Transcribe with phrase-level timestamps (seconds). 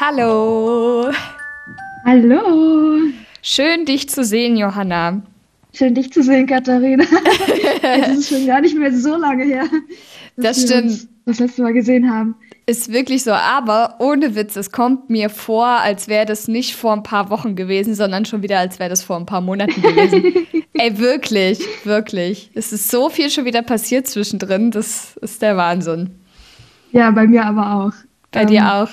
[0.00, 1.12] Hallo.
[2.04, 2.98] Hallo.
[3.42, 5.22] Schön, dich zu sehen, Johanna.
[5.72, 7.04] Schön, dich zu sehen, Katharina.
[7.82, 9.66] Es ist schon gar nicht mehr so lange her.
[10.36, 11.06] Das stimmt.
[11.26, 12.34] das letzte Mal gesehen haben.
[12.66, 16.92] Ist wirklich so, aber ohne Witz, es kommt mir vor, als wäre das nicht vor
[16.92, 20.46] ein paar Wochen gewesen, sondern schon wieder, als wäre das vor ein paar Monaten gewesen.
[20.72, 22.50] Ey, wirklich, wirklich.
[22.54, 26.10] Es ist so viel schon wieder passiert zwischendrin, das ist der Wahnsinn.
[26.90, 28.13] Ja, bei mir aber auch.
[28.34, 28.88] Bei ähm, dir auch.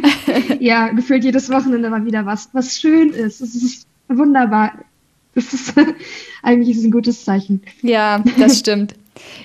[0.60, 3.40] ja, gefühlt jedes Wochenende mal wieder was, was schön ist.
[3.40, 4.72] Es ist wunderbar.
[5.34, 5.74] Das ist,
[6.42, 7.62] eigentlich ist es ein gutes Zeichen.
[7.82, 8.94] Ja, das stimmt.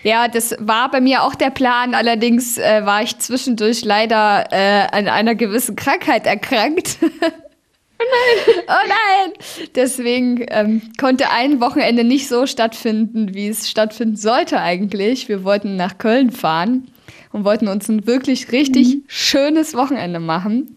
[0.04, 1.96] Ja, das war bei mir auch der Plan.
[1.96, 6.98] Allerdings äh, war ich zwischendurch leider äh, an einer gewissen Krankheit erkrankt.
[7.02, 8.64] Oh nein!
[8.68, 9.34] oh nein!
[9.76, 15.30] Deswegen ähm, konnte ein Wochenende nicht so stattfinden, wie es stattfinden sollte eigentlich.
[15.30, 16.88] Wir wollten nach Köln fahren
[17.32, 19.04] und wollten uns ein wirklich richtig mhm.
[19.08, 20.76] schönes Wochenende machen.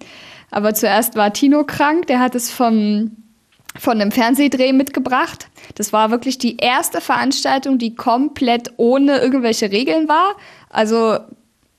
[0.51, 3.13] Aber zuerst war Tino krank, der hat es vom
[3.79, 5.49] von einem Fernsehdreh mitgebracht.
[5.77, 10.37] Das war wirklich die erste Veranstaltung, die komplett ohne irgendwelche Regeln war.
[10.69, 11.19] Also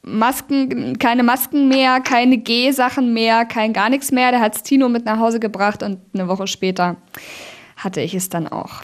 [0.02, 4.32] Masken, keine Masken mehr, keine G-Sachen mehr, kein gar nichts mehr.
[4.32, 6.98] Der hat Tino mit nach Hause gebracht und eine Woche später
[7.78, 8.82] hatte ich es dann auch.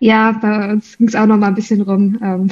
[0.00, 2.18] Ja, bei uns ging es auch noch mal ein bisschen rum.
[2.22, 2.50] Ähm,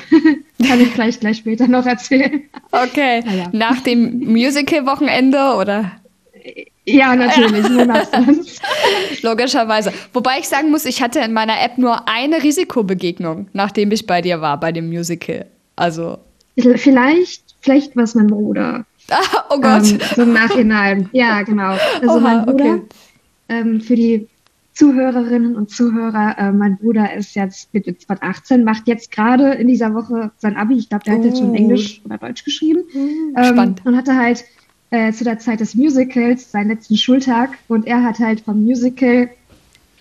[0.67, 2.43] kann ich gleich, gleich später noch erzählen.
[2.71, 3.23] Okay.
[3.27, 3.49] Ja.
[3.53, 5.93] Nach dem Musical-Wochenende oder?
[6.85, 7.67] Ja, natürlich.
[9.23, 9.93] Logischerweise.
[10.13, 14.21] Wobei ich sagen muss, ich hatte in meiner App nur eine Risikobegegnung, nachdem ich bei
[14.21, 15.47] dir war, bei dem Musical.
[15.77, 16.19] Also.
[16.57, 18.85] Vielleicht, vielleicht war es mein Bruder.
[19.11, 19.91] Ah, oh Gott.
[19.91, 21.09] Ähm, so im Nachhinein.
[21.13, 21.77] Ja, genau.
[22.01, 22.83] Also Oha, mein Bruder, okay.
[23.49, 24.27] ähm, für die
[24.75, 29.95] Zuhörerinnen und Zuhörer, äh, mein Bruder ist jetzt mit 18, macht jetzt gerade in dieser
[29.95, 30.77] Woche sein Abi.
[30.77, 31.19] Ich glaube, der oh.
[31.19, 31.55] hat jetzt schon oh.
[31.55, 32.81] Englisch oder Deutsch geschrieben.
[32.93, 33.83] Mhm, ähm, Spannend.
[33.85, 34.45] Und hatte halt
[34.91, 37.51] äh, zu der Zeit des Musicals, seinen letzten Schultag.
[37.69, 39.29] Und er hat halt vom Musical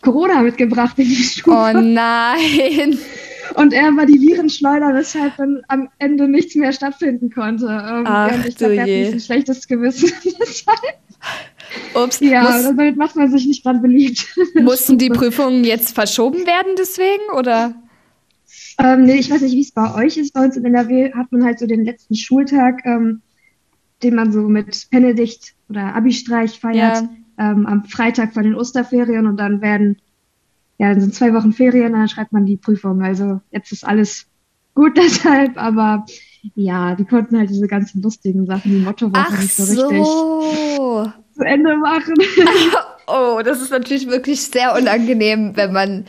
[0.02, 1.74] Corona mitgebracht in die Schule.
[1.76, 2.98] Oh nein!
[3.56, 7.66] Und er war die Virenschleuder, weshalb dann am Ende nichts mehr stattfinden konnte.
[7.66, 10.10] Ähm, Ach, und ich glaube, er hat ein schlechtes Gewissen.
[11.94, 12.20] Ups.
[12.20, 14.28] Ja, muss, damit macht man sich nicht dran beliebt.
[14.56, 17.76] Mussten die Prüfungen jetzt verschoben werden deswegen, oder?
[18.78, 20.34] Ähm, nee, ich weiß nicht, wie es bei euch ist.
[20.34, 23.22] Bei uns in NRW hat man halt so den letzten Schultag ähm,
[24.04, 27.10] den man so mit Benedikt oder Abi-Streich feiert, ja.
[27.38, 29.98] ähm, am Freitag vor den Osterferien und dann werden,
[30.78, 33.02] ja, dann sind zwei Wochen Ferien und dann schreibt man die Prüfung.
[33.02, 34.28] Also jetzt ist alles
[34.74, 36.06] gut deshalb, aber
[36.56, 40.08] ja, die konnten halt diese ganzen lustigen Sachen, die Mottowoche nicht so, so richtig
[41.42, 42.14] zu Ende machen.
[43.08, 46.06] oh, das ist natürlich wirklich sehr unangenehm, wenn man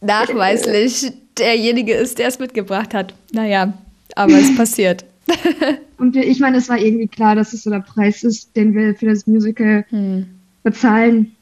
[0.00, 3.14] nachweislich derjenige ist, der es mitgebracht hat.
[3.32, 3.72] Naja,
[4.16, 5.04] aber es passiert.
[5.98, 8.94] Und ich meine, es war irgendwie klar, dass es so der Preis ist, den wir
[8.94, 10.26] für das Musical hm.
[10.62, 11.34] bezahlen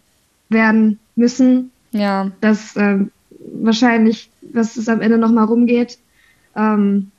[0.51, 1.71] werden müssen.
[1.93, 2.31] Ja.
[2.41, 3.11] Dass ähm,
[3.55, 5.99] wahrscheinlich, dass es am Ende nochmal rumgeht.
[6.55, 7.11] Ähm,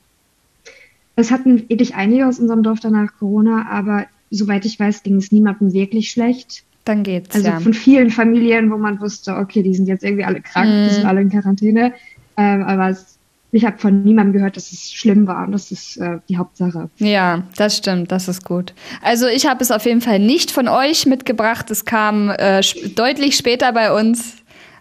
[1.16, 5.32] es hatten wirklich einige aus unserem Dorf danach Corona, aber soweit ich weiß, ging es
[5.32, 6.64] niemandem wirklich schlecht.
[6.86, 7.34] Dann geht's.
[7.34, 7.60] Also ja.
[7.60, 10.88] von vielen Familien, wo man wusste, okay, die sind jetzt irgendwie alle krank, mm.
[10.88, 11.94] die sind alle in Quarantäne.
[12.36, 13.14] Ähm, aber es
[13.54, 15.46] ich habe von niemandem gehört, dass es schlimm war.
[15.46, 16.90] Und das ist äh, die Hauptsache.
[16.98, 18.12] Ja, das stimmt.
[18.12, 18.74] Das ist gut.
[19.04, 21.70] Also ich habe es auf jeden Fall nicht von euch mitgebracht.
[21.70, 22.62] Es kam äh,
[22.96, 24.38] deutlich später bei uns.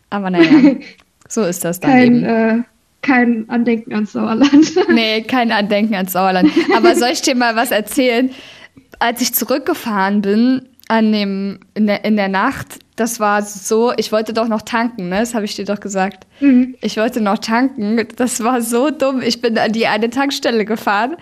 [0.09, 0.77] Aber naja,
[1.29, 2.25] so ist das dann kein, eben.
[2.25, 2.62] Äh,
[3.03, 4.73] kein Andenken ans Sauerland.
[4.89, 6.51] nee, kein Andenken ans Sauerland.
[6.75, 8.31] Aber soll ich dir mal was erzählen?
[9.03, 14.13] Als ich zurückgefahren bin, an dem, in, der, in der Nacht, das war so, ich
[14.13, 15.19] wollte doch noch tanken, ne?
[15.19, 16.25] Das habe ich dir doch gesagt.
[16.39, 16.77] Mhm.
[16.83, 18.07] Ich wollte noch tanken.
[18.15, 19.21] Das war so dumm.
[19.23, 21.17] Ich bin an die eine Tankstelle gefahren,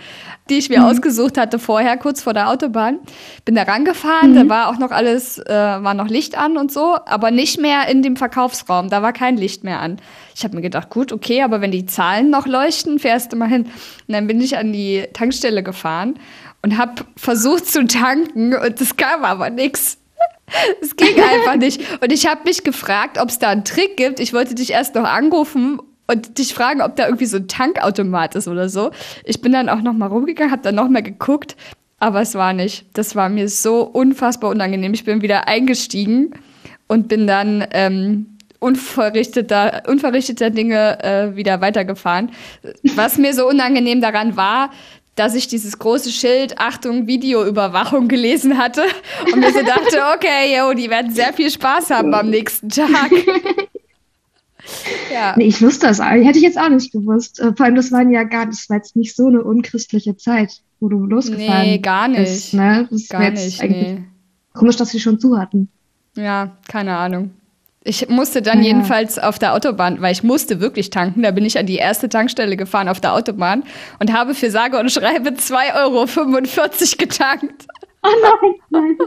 [0.50, 0.86] die ich mir mhm.
[0.86, 2.98] ausgesucht hatte vorher, kurz vor der Autobahn.
[3.46, 4.34] Bin da rangefahren, mhm.
[4.34, 7.88] da war auch noch alles, äh, war noch Licht an und so, aber nicht mehr
[7.88, 8.90] in dem Verkaufsraum.
[8.90, 9.96] Da war kein Licht mehr an.
[10.34, 13.48] Ich habe mir gedacht, gut, okay, aber wenn die Zahlen noch leuchten, fährst du mal
[13.48, 13.62] hin.
[13.62, 13.72] Und
[14.08, 16.18] dann bin ich an die Tankstelle gefahren
[16.62, 19.98] und habe versucht zu tanken und es kam aber nichts.
[20.80, 21.80] Es ging einfach nicht.
[22.02, 24.20] Und ich habe mich gefragt, ob es da einen Trick gibt.
[24.20, 28.34] Ich wollte dich erst noch anrufen und dich fragen, ob da irgendwie so ein Tankautomat
[28.34, 28.90] ist oder so.
[29.24, 31.56] Ich bin dann auch noch mal rumgegangen, habe dann noch mal geguckt,
[31.98, 32.86] aber es war nicht.
[32.94, 34.92] Das war mir so unfassbar unangenehm.
[34.92, 36.32] Ich bin wieder eingestiegen
[36.88, 42.32] und bin dann ähm, unverrichteter, unverrichteter Dinge äh, wieder weitergefahren.
[42.94, 44.70] Was mir so unangenehm daran war,
[45.20, 48.80] dass ich dieses große Schild Achtung Videoüberwachung gelesen hatte
[49.30, 52.88] und mir so dachte, okay, yo, die werden sehr viel Spaß haben am nächsten Tag.
[55.12, 55.34] ja.
[55.36, 57.38] Nee, ich wusste das, hätte ich jetzt auch nicht gewusst.
[57.38, 60.62] Äh, vor allem, das waren ja gar, das war jetzt nicht so eine unchristliche Zeit,
[60.80, 61.66] wo du losgefahren bist.
[61.66, 62.20] Nee, gar nicht.
[62.20, 62.88] Bist, ne?
[63.10, 64.02] gar nicht, nee.
[64.54, 65.68] Komisch, dass sie schon zu hatten.
[66.16, 67.32] Ja, keine Ahnung.
[67.82, 68.68] Ich musste dann ja.
[68.68, 71.22] jedenfalls auf der Autobahn, weil ich musste wirklich tanken.
[71.22, 73.64] Da bin ich an die erste Tankstelle gefahren auf der Autobahn
[73.98, 76.06] und habe für sage und schreibe 2,45 Euro
[76.98, 77.66] getankt.
[78.02, 78.98] Oh nein, nein.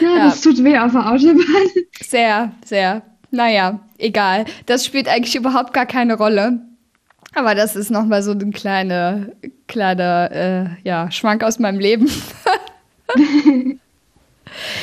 [0.00, 1.70] Ja, ja, das tut weh auf der Autobahn.
[2.00, 3.02] Sehr, sehr.
[3.32, 4.44] Naja, egal.
[4.66, 6.60] Das spielt eigentlich überhaupt gar keine Rolle.
[7.34, 9.26] Aber das ist nochmal so ein kleiner,
[9.66, 12.08] kleiner äh, ja, Schwank aus meinem Leben.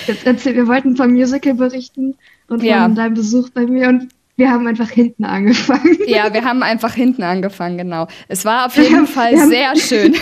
[0.07, 2.17] Jetzt erzähl, wir wollten vom Musical berichten
[2.51, 2.83] und ja.
[2.83, 5.97] von deinem Besuch bei mir und wir haben einfach hinten angefangen.
[6.07, 8.07] Ja, wir haben einfach hinten angefangen, genau.
[8.27, 10.15] Es war auf jeden haben, Fall sehr haben, schön.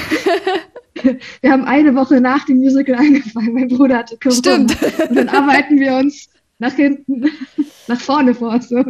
[1.41, 3.53] wir haben eine Woche nach dem Musical angefangen.
[3.53, 4.39] Mein Bruder hatte Corona.
[4.39, 4.77] Stimmt.
[5.09, 6.29] Und dann arbeiten wir uns
[6.59, 7.29] nach hinten,
[7.87, 8.61] nach vorne vor.
[8.61, 8.83] So.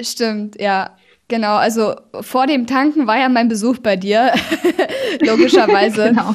[0.00, 0.96] Stimmt, ja.
[1.28, 4.32] Genau, also vor dem Tanken war ja mein Besuch bei dir,
[5.20, 6.04] logischerweise.
[6.10, 6.34] genau.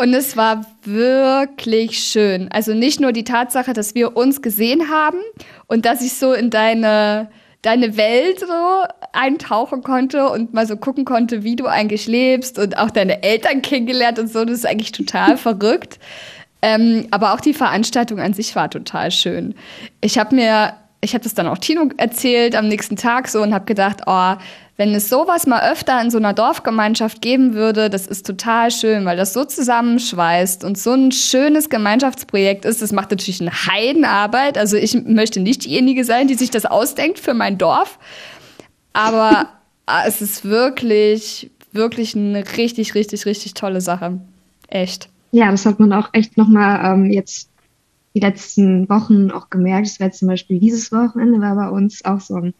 [0.00, 2.48] Und es war wirklich schön.
[2.52, 5.18] Also nicht nur die Tatsache, dass wir uns gesehen haben
[5.66, 7.28] und dass ich so in deine,
[7.62, 12.78] deine Welt so eintauchen konnte und mal so gucken konnte, wie du eigentlich lebst und
[12.78, 14.44] auch deine Eltern kennengelernt und so.
[14.44, 15.98] Das ist eigentlich total verrückt.
[16.62, 19.56] Ähm, aber auch die Veranstaltung an sich war total schön.
[20.00, 23.54] Ich habe mir, ich habe das dann auch Tino erzählt am nächsten Tag so und
[23.54, 24.34] habe gedacht, oh,
[24.76, 29.04] wenn es sowas mal öfter in so einer Dorfgemeinschaft geben würde, das ist total schön,
[29.04, 32.80] weil das so zusammenschweißt und so ein schönes Gemeinschaftsprojekt ist.
[32.80, 34.56] Das macht natürlich eine Heidenarbeit.
[34.56, 37.98] Also ich möchte nicht diejenige sein, die sich das ausdenkt für mein Dorf.
[38.92, 39.48] Aber
[40.06, 44.20] es ist wirklich, wirklich eine richtig, richtig, richtig tolle Sache.
[44.68, 45.08] Echt.
[45.32, 47.47] Ja, das hat man auch echt nochmal ähm, jetzt
[48.18, 49.86] die letzten Wochen auch gemerkt.
[49.86, 52.54] Es wäre zum Beispiel dieses Wochenende war bei uns auch so ein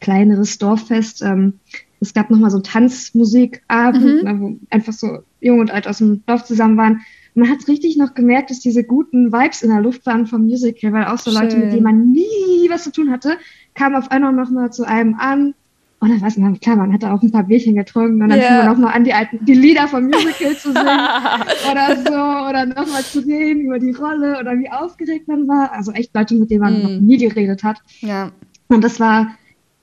[0.00, 1.22] kleineres Dorffest.
[1.22, 1.60] Ähm,
[2.00, 4.40] es gab nochmal so Tanzmusikabend, mhm.
[4.40, 7.00] wo einfach so jung und alt aus dem Dorf zusammen waren.
[7.34, 10.42] Und man hat richtig noch gemerkt, dass diese guten Vibes in der Luft waren vom
[10.42, 11.42] Musical, weil auch so Schön.
[11.42, 13.38] Leute, mit denen man nie was zu tun hatte,
[13.74, 15.54] kamen auf einmal nochmal zu einem an.
[15.98, 18.48] Und dann weiß man, klar, man hatte auch ein paar Bierchen getrunken und dann yeah.
[18.48, 20.86] fing man nochmal an, die alten, die Lieder vom Musical zu singen
[21.70, 25.72] oder so, oder nochmal zu reden über die Rolle oder wie aufgeregt man war.
[25.72, 26.82] Also echt Leute, mit denen man mm.
[26.82, 27.78] noch nie geredet hat.
[28.00, 28.30] Ja.
[28.68, 29.28] Und das war,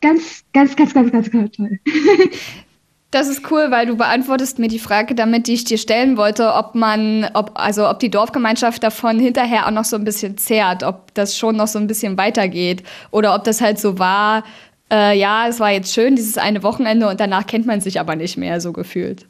[0.04, 1.80] ganz, ganz, ganz, ganz, ganz, ganz toll.
[3.10, 6.52] Das ist cool, weil du beantwortest mir die Frage damit, die ich dir stellen wollte,
[6.52, 10.82] ob man, ob, also ob die Dorfgemeinschaft davon hinterher auch noch so ein bisschen zehrt,
[10.82, 12.82] ob das schon noch so ein bisschen weitergeht
[13.12, 14.44] oder ob das halt so war,
[14.94, 18.16] äh, ja, es war jetzt schön, dieses eine Wochenende und danach kennt man sich aber
[18.16, 19.26] nicht mehr so gefühlt.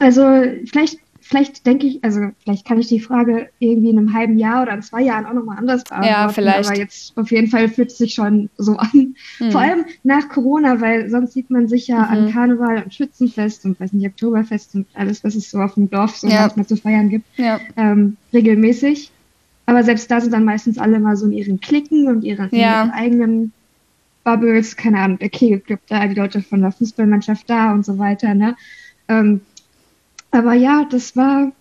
[0.00, 0.22] Also
[0.66, 4.62] vielleicht vielleicht denke ich, also vielleicht kann ich die Frage irgendwie in einem halben Jahr
[4.62, 6.14] oder in zwei Jahren auch nochmal anders beantworten.
[6.14, 6.68] Ja, vielleicht.
[6.68, 9.16] Aber jetzt auf jeden Fall fühlt es sich schon so an.
[9.38, 9.50] Hm.
[9.50, 12.04] Vor allem nach Corona, weil sonst sieht man sich ja mhm.
[12.04, 15.90] an Karneval und Schützenfest und weiß nicht, Oktoberfest und alles, was es so auf dem
[15.90, 16.42] Dorf so ja.
[16.42, 17.58] manchmal zu feiern gibt, ja.
[17.76, 19.10] ähm, regelmäßig.
[19.66, 22.82] Aber selbst da sind dann meistens alle mal so in ihren Klicken und ihren, ja.
[22.82, 23.52] ihren eigenen
[24.24, 28.34] Bubbles, keine Ahnung, der Kegelclub da, die Leute von der Fußballmannschaft da und so weiter,
[28.34, 28.56] ne?
[29.08, 29.42] Ähm,
[30.30, 31.52] aber ja, das war,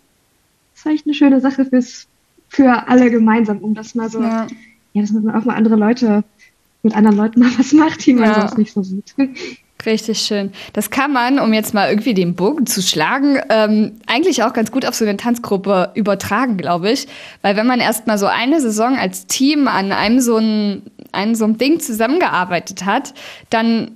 [0.73, 2.07] das war echt eine schöne Sache fürs,
[2.47, 4.47] für alle gemeinsam, um das mal so, ja,
[4.93, 6.23] ja dass man auch mal andere Leute,
[6.81, 8.41] mit anderen Leuten mal was macht, die man ja.
[8.41, 9.13] sonst nicht so sieht.
[9.85, 10.53] Richtig schön.
[10.71, 14.71] Das kann man, um jetzt mal irgendwie den Bogen zu schlagen, ähm, eigentlich auch ganz
[14.71, 17.07] gut auf so eine Tanzgruppe übertragen, glaube ich.
[17.41, 21.35] Weil wenn man erst mal so eine Saison als Team an einem so ein, einem
[21.35, 23.13] so ein Ding zusammengearbeitet hat,
[23.49, 23.91] dann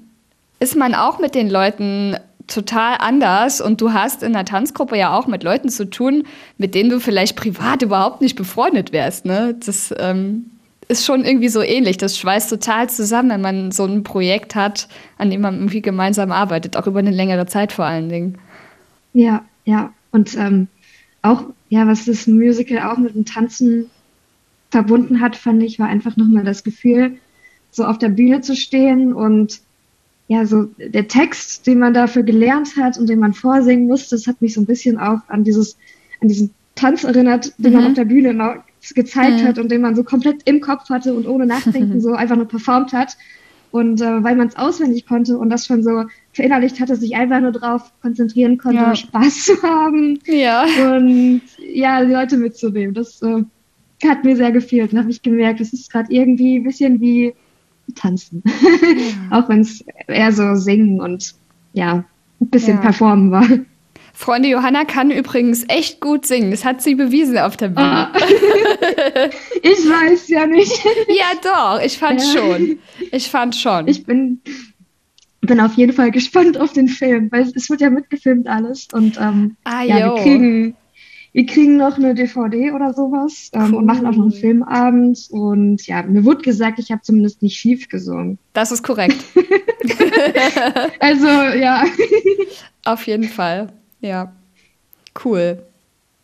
[0.60, 2.18] ist man auch mit den Leuten
[2.48, 6.24] total anders und du hast in der Tanzgruppe ja auch mit Leuten zu tun,
[6.58, 9.26] mit denen du vielleicht privat überhaupt nicht befreundet wärst.
[9.26, 9.56] Ne?
[9.66, 10.52] Das ähm,
[10.88, 11.98] ist schon irgendwie so ähnlich.
[11.98, 16.32] Das schweißt total zusammen, wenn man so ein Projekt hat, an dem man irgendwie gemeinsam
[16.32, 18.38] arbeitet, auch über eine längere Zeit vor allen Dingen.
[19.14, 19.94] Ja, ja.
[20.12, 20.68] Und ähm,
[21.22, 23.90] auch, ja, was das Musical auch mit dem Tanzen
[24.72, 27.18] verbunden hat, fand ich, war einfach nochmal das Gefühl,
[27.72, 29.62] so auf der Bühne zu stehen und
[30.30, 34.28] ja, so der Text, den man dafür gelernt hat und den man vorsingen musste, das
[34.28, 35.78] hat mich so ein bisschen auch an dieses,
[36.22, 37.78] an diesen Tanz erinnert, den mhm.
[37.78, 38.64] man auf der Bühne immer
[38.94, 39.48] gezeigt mhm.
[39.48, 42.48] hat und den man so komplett im Kopf hatte und ohne Nachdenken so einfach nur
[42.48, 43.18] performt hat.
[43.72, 47.42] Und äh, weil man es auswendig konnte und das schon so verinnerlicht hatte, sich einfach
[47.42, 48.96] nur drauf konzentrieren konnte, ja.
[48.96, 50.20] Spaß zu haben.
[50.26, 50.66] Ja.
[50.94, 51.42] Und
[51.74, 52.94] ja, die Leute mitzunehmen.
[52.94, 53.44] Das äh,
[54.08, 54.94] hat mir sehr gefehlt.
[54.94, 57.34] Und habe ich gemerkt, das ist gerade irgendwie ein bisschen wie
[57.96, 58.42] tanzen.
[58.46, 58.52] Ja.
[59.40, 61.36] Auch wenn es eher so singen und
[61.74, 62.06] ja,
[62.40, 63.48] ein bisschen performen war.
[64.18, 66.50] Freunde Johanna kann übrigens echt gut singen.
[66.50, 68.10] Das hat sie bewiesen auf der Bühne.
[68.16, 68.20] Oh.
[69.62, 70.84] ich weiß ja nicht.
[71.08, 71.86] ja, doch.
[71.86, 72.28] Ich fand ja.
[72.28, 72.80] schon.
[73.12, 73.88] Ich fand schon.
[73.88, 74.42] Ich bin,
[75.42, 78.88] bin auf jeden Fall gespannt auf den Film, weil es wird ja mitgefilmt alles.
[78.92, 80.76] Und ähm, ah, ja, wir kriegen
[81.34, 83.76] wir kriegen noch eine DVD oder sowas ähm, cool.
[83.76, 85.28] und machen auch noch einen Filmabend.
[85.30, 88.40] Und ja, mir wurde gesagt, ich habe zumindest nicht schief gesungen.
[88.54, 89.24] Das ist korrekt.
[91.00, 91.86] also, ja.
[92.84, 93.72] Auf jeden Fall.
[94.02, 94.34] Ja.
[95.24, 95.64] Cool.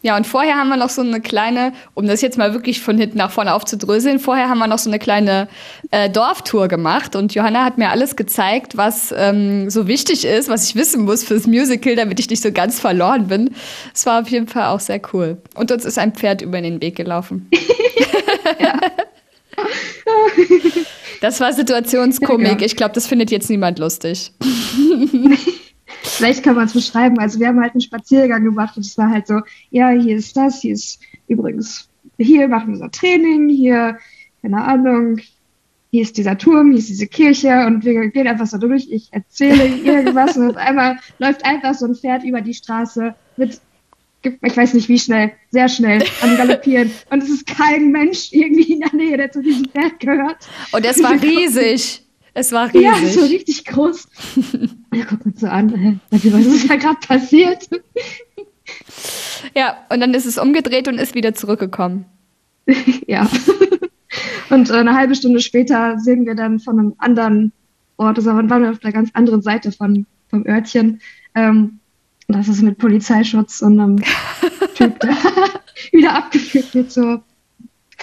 [0.03, 2.97] Ja, und vorher haben wir noch so eine kleine, um das jetzt mal wirklich von
[2.97, 5.47] hinten nach vorne aufzudröseln, vorher haben wir noch so eine kleine
[5.91, 10.67] äh, Dorftour gemacht und Johanna hat mir alles gezeigt, was ähm, so wichtig ist, was
[10.67, 13.51] ich wissen muss fürs Musical, damit ich nicht so ganz verloren bin.
[13.93, 15.37] Es war auf jeden Fall auch sehr cool.
[15.55, 17.49] Und uns ist ein Pferd über den Weg gelaufen.
[21.21, 22.61] das war Situationskomik.
[22.61, 24.33] Ich glaube, das findet jetzt niemand lustig.
[26.01, 27.19] Vielleicht kann man es beschreiben.
[27.19, 30.35] Also wir haben halt einen Spaziergang gemacht und es war halt so, ja, hier ist
[30.35, 33.97] das, hier ist übrigens, hier machen wir unser Training, hier,
[34.41, 35.19] keine Ahnung,
[35.91, 38.87] hier ist dieser Turm, hier ist diese Kirche und wir gehen einfach so durch.
[38.89, 43.59] Ich erzähle irgendwas und auf einmal läuft einfach so ein Pferd über die Straße mit,
[44.23, 46.89] ich weiß nicht wie schnell, sehr schnell am Galoppieren.
[47.09, 50.47] Und es ist kein Mensch irgendwie in der Nähe, der zu diesem Pferd gehört.
[50.71, 52.02] Und es war riesig.
[52.33, 52.83] Es war riesig.
[52.83, 54.07] Ja, so richtig groß.
[54.93, 55.99] ja, guck uns so an.
[56.09, 57.69] Was ist da gerade passiert?
[59.55, 62.05] ja, und dann ist es umgedreht und ist wieder zurückgekommen.
[63.07, 63.29] ja.
[64.49, 67.51] Und äh, eine halbe Stunde später sehen wir dann von einem anderen
[67.97, 71.01] Ort, also waren wir auf der ganz anderen Seite von, vom Örtchen.
[71.35, 71.79] Ähm,
[72.27, 73.97] das ist mit Polizeischutz und einem
[74.75, 75.15] Typ, der
[75.91, 77.23] wieder abgeführt wird zur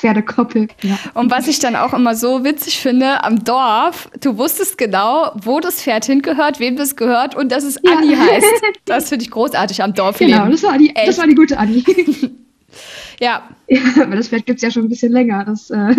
[0.01, 0.69] Pferdekoppel.
[0.83, 0.99] Ja.
[1.15, 5.61] Und was ich dann auch immer so witzig finde, am Dorf, du wusstest genau, wo
[5.61, 7.93] das Pferd hingehört, wem das gehört und dass es ja.
[7.93, 8.47] Anni heißt.
[8.87, 10.19] Das finde ich großartig am Dorf.
[10.19, 11.85] Genau, das war, die, das war die gute Anni.
[13.21, 13.43] ja.
[13.69, 13.81] ja.
[14.03, 15.95] Aber das Pferd gibt es ja schon ein bisschen länger, dass, äh,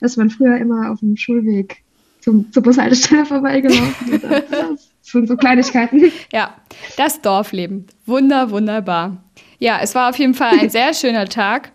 [0.00, 1.78] dass man früher immer auf dem Schulweg
[2.20, 4.24] zum, zur Bushaltestelle vorbeigelaufen ist.
[4.24, 6.12] Das sind so Kleinigkeiten.
[6.32, 6.54] Ja,
[6.96, 7.86] das Dorfleben.
[8.04, 9.16] Wunder, wunderbar.
[9.58, 11.72] Ja, es war auf jeden Fall ein sehr schöner Tag.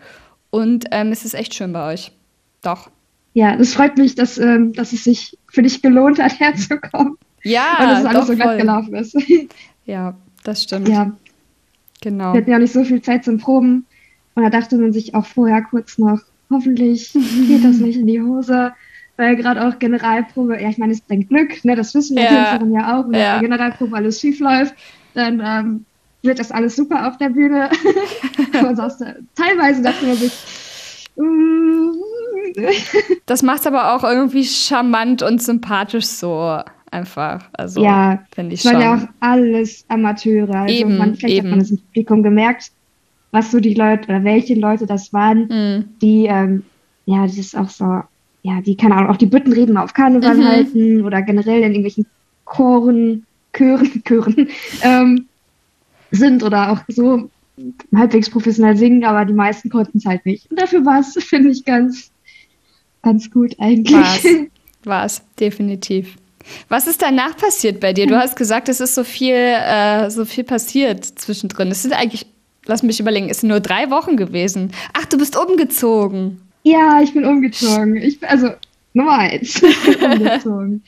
[0.52, 2.12] Und ähm, es ist echt schön bei euch.
[2.62, 2.92] Doch.
[3.34, 7.18] Ja, es freut mich, dass, ähm, dass es sich für dich gelohnt hat, herzukommen.
[7.44, 9.18] Ja, und dass es alles so glatt gelaufen ist.
[9.86, 10.88] Ja, das stimmt.
[10.88, 11.12] Ja.
[12.02, 12.34] Genau.
[12.34, 13.88] Wir hatten ja nicht so viel Zeit zum Proben.
[14.36, 17.12] Und da dachte man sich auch vorher kurz noch, hoffentlich
[17.48, 18.74] geht das nicht in die Hose.
[19.18, 22.64] Weil gerade auch Generalprobe, ja, ich meine, es bringt Glück, ne, das wissen wir ja,
[22.64, 23.10] ja auch.
[23.10, 23.40] Wenn ja.
[23.40, 24.76] Generalprobe alles schief läuft,
[25.16, 25.86] dann ähm,
[26.24, 27.70] wird das alles super auf der Bühne.
[28.60, 29.04] Aber sonst,
[29.36, 30.34] teilweise dachte man sich,
[31.16, 31.92] mm.
[33.26, 36.60] das macht es aber auch irgendwie charmant und sympathisch so
[36.92, 37.50] einfach.
[37.54, 38.74] Also, ja, finde ich schon.
[38.74, 40.54] Weil ja auch alles Amateure.
[40.54, 41.48] Also eben, man, vielleicht eben.
[41.48, 42.72] hat man das im Publikum gemerkt,
[43.32, 45.86] was so die Leute oder welche Leute das waren, mhm.
[46.02, 46.64] die, ähm,
[47.06, 48.02] ja, das ist auch so,
[48.44, 50.48] ja, die, keine Ahnung, auch die Büttenreden auf Karneval mhm.
[50.48, 52.06] halten oder generell in irgendwelchen
[52.46, 54.50] Choren, Chören, Chören,
[54.84, 55.28] ähm,
[56.12, 57.30] sind oder auch so
[57.96, 60.50] halbwegs professionell singen, aber die meisten konnten es halt nicht.
[60.50, 62.12] Und dafür war es, finde ich, ganz,
[63.04, 64.50] ganz gut eigentlich.
[64.84, 66.16] War es, definitiv.
[66.70, 68.08] Was ist danach passiert bei dir?
[68.08, 71.70] Du hast gesagt, es ist so viel, äh, so viel passiert zwischendrin.
[71.70, 72.26] Es sind eigentlich,
[72.66, 74.72] lass mich überlegen, es sind nur drei Wochen gewesen.
[74.94, 76.42] Ach, du bist umgezogen.
[76.64, 77.96] Ja, ich bin umgezogen.
[77.98, 78.50] Ich also
[78.94, 79.62] Nummer eins,
[80.02, 80.84] umgezogen.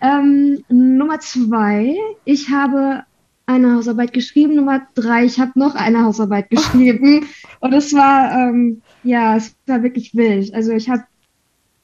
[0.00, 3.04] ähm, Nummer zwei, ich habe
[3.54, 4.54] eine Hausarbeit geschrieben.
[4.54, 7.26] Nummer drei, ich habe noch eine Hausarbeit geschrieben.
[7.60, 10.52] Und es war, ähm, ja, es war wirklich wild.
[10.54, 11.04] Also ich habe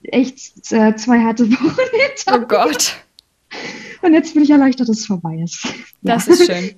[0.03, 2.97] echt äh, zwei harte Wochen hinter Oh Gott.
[4.03, 5.67] Und jetzt bin ich erleichtert, dass es vorbei ist.
[6.03, 6.33] Das ja.
[6.33, 6.75] ist schön.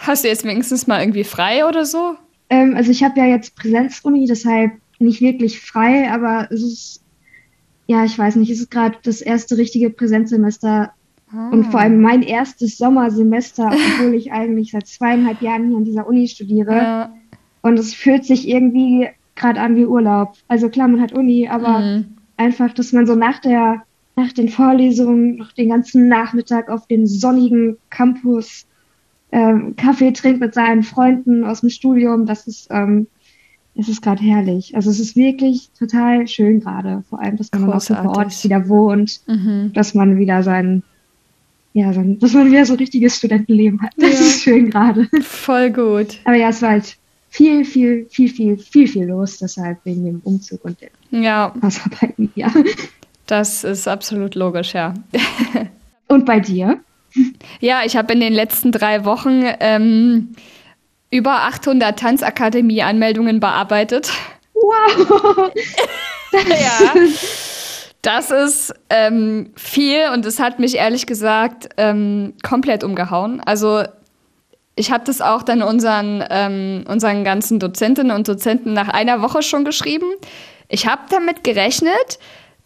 [0.00, 2.16] Hast du jetzt wenigstens mal irgendwie frei oder so?
[2.48, 7.02] Ähm, also ich habe ja jetzt Präsenzuni, deshalb nicht wirklich frei, aber es ist,
[7.86, 10.92] ja, ich weiß nicht, es ist gerade das erste richtige Präsenzsemester
[11.32, 16.06] und vor allem mein erstes Sommersemester, obwohl ich eigentlich seit zweieinhalb Jahren hier an dieser
[16.08, 16.74] Uni studiere.
[16.74, 17.14] Ja.
[17.62, 20.34] Und es fühlt sich irgendwie gerade an wie Urlaub.
[20.48, 22.04] Also klar, man hat Uni, aber mhm.
[22.36, 23.82] einfach, dass man so nach der,
[24.16, 28.66] nach den Vorlesungen noch den ganzen Nachmittag auf den sonnigen Campus
[29.32, 33.06] ähm, Kaffee trinkt mit seinen Freunden aus dem Studium, das ist, ähm,
[33.74, 34.74] ist gerade herrlich.
[34.74, 37.04] Also es ist wirklich total schön gerade.
[37.08, 39.70] Vor allem, dass man auch so vor Ort wieder wohnt, mhm.
[39.72, 40.82] dass man wieder seinen
[41.72, 43.92] ja, dass man wieder so richtiges Studentenleben hat.
[43.96, 44.26] Das ja.
[44.26, 45.08] ist schön gerade.
[45.22, 46.18] Voll gut.
[46.24, 46.96] Aber ja, es war halt
[47.28, 51.54] viel, viel, viel, viel, viel, viel los, deshalb wegen dem Umzug und den ja.
[51.62, 52.52] Hausarbeiten, ja.
[53.26, 54.94] Das ist absolut logisch, ja.
[56.08, 56.80] und bei dir?
[57.60, 60.34] Ja, ich habe in den letzten drei Wochen ähm,
[61.10, 64.12] über 800 Tanzakademie-Anmeldungen bearbeitet.
[64.54, 65.52] Wow!
[66.32, 66.94] ja.
[68.02, 73.40] Das ist ähm, viel und es hat mich ehrlich gesagt ähm, komplett umgehauen.
[73.44, 73.82] Also
[74.74, 79.42] ich habe das auch dann unseren, ähm, unseren ganzen Dozentinnen und Dozenten nach einer Woche
[79.42, 80.06] schon geschrieben.
[80.68, 82.18] Ich habe damit gerechnet,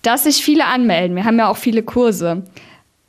[0.02, 1.16] dass sich viele anmelden.
[1.16, 2.44] Wir haben ja auch viele Kurse.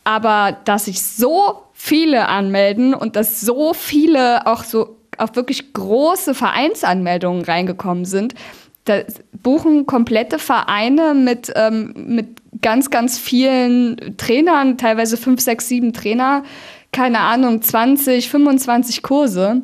[0.03, 6.33] Aber dass sich so viele anmelden und dass so viele auch so auch wirklich große
[6.33, 8.33] Vereinsanmeldungen reingekommen sind,
[8.85, 9.01] da
[9.43, 16.43] buchen komplette Vereine mit, ähm, mit ganz, ganz vielen Trainern, teilweise fünf, sechs, sieben Trainer,
[16.91, 19.63] keine Ahnung, 20, 25 Kurse.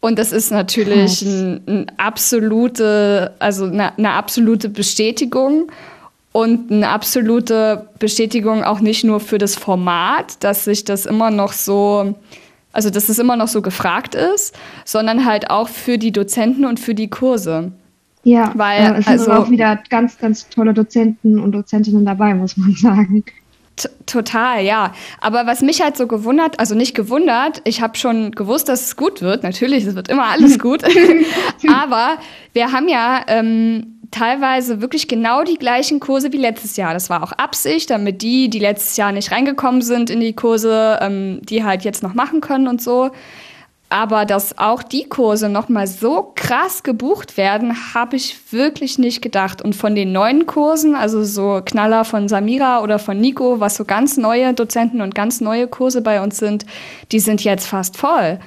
[0.00, 5.72] Und das ist natürlich ein, ein absolute, also eine, eine absolute Bestätigung
[6.32, 11.52] und eine absolute Bestätigung auch nicht nur für das Format, dass sich das immer noch
[11.52, 12.14] so,
[12.72, 14.54] also dass es immer noch so gefragt ist,
[14.84, 17.72] sondern halt auch für die Dozenten und für die Kurse.
[18.26, 22.34] Ja, weil äh, es also, sind auch wieder ganz, ganz tolle Dozenten und Dozentinnen dabei,
[22.34, 23.24] muss man sagen.
[24.06, 24.92] Total, ja.
[25.20, 28.96] Aber was mich halt so gewundert, also nicht gewundert, ich habe schon gewusst, dass es
[28.96, 29.44] gut wird.
[29.44, 30.82] Natürlich, es wird immer alles gut.
[31.72, 32.18] Aber
[32.52, 36.94] wir haben ja ähm, teilweise wirklich genau die gleichen Kurse wie letztes Jahr.
[36.94, 40.98] Das war auch Absicht, damit die, die letztes Jahr nicht reingekommen sind in die Kurse,
[41.00, 43.12] ähm, die halt jetzt noch machen können und so.
[43.88, 49.62] Aber dass auch die Kurse nochmal so krass gebucht werden, habe ich wirklich nicht gedacht.
[49.62, 53.84] Und von den neuen Kursen, also so Knaller von Samira oder von Nico, was so
[53.84, 56.66] ganz neue Dozenten und ganz neue Kurse bei uns sind,
[57.12, 58.40] die sind jetzt fast voll.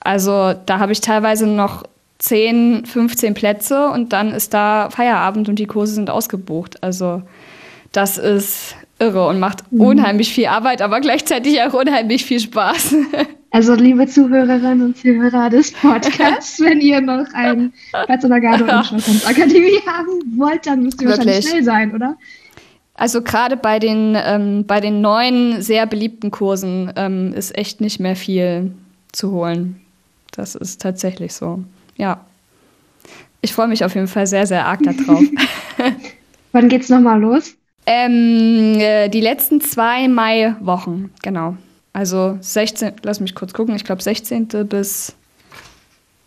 [0.00, 1.84] Also da habe ich teilweise noch
[2.20, 6.82] 10, 15 Plätze und dann ist da Feierabend und die Kurse sind ausgebucht.
[6.82, 7.22] Also
[7.92, 9.80] das ist irre und macht mhm.
[9.80, 12.94] unheimlich viel Arbeit, aber gleichzeitig auch unheimlich viel Spaß.
[13.50, 17.72] Also, liebe Zuhörerinnen und Zuhörer des Podcasts, wenn ihr noch einen
[18.04, 21.26] Platz in der Garde und Schlossakademie haben wollt, dann müsst ihr Wirklich?
[21.26, 22.18] wahrscheinlich schnell sein, oder?
[22.92, 28.00] Also gerade bei den, ähm, bei den neuen, sehr beliebten Kursen ähm, ist echt nicht
[28.00, 28.72] mehr viel
[29.12, 29.80] zu holen.
[30.32, 31.64] Das ist tatsächlich so.
[31.96, 32.20] Ja.
[33.40, 35.22] Ich freue mich auf jeden Fall sehr, sehr arg darauf.
[36.52, 37.54] Wann geht's nochmal los?
[37.90, 41.56] Ähm, äh, die letzten zwei Mai-Wochen, genau.
[41.94, 44.46] Also 16, lass mich kurz gucken, ich glaube 16.
[44.68, 45.16] bis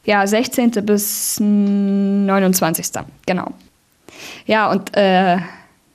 [0.06, 0.72] ja, 16.
[0.84, 2.88] bis 29.
[3.28, 3.52] Genau.
[4.48, 5.38] Ja, und äh,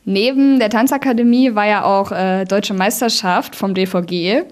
[0.05, 4.44] neben der Tanzakademie war ja auch äh, Deutsche Meisterschaft vom DVG.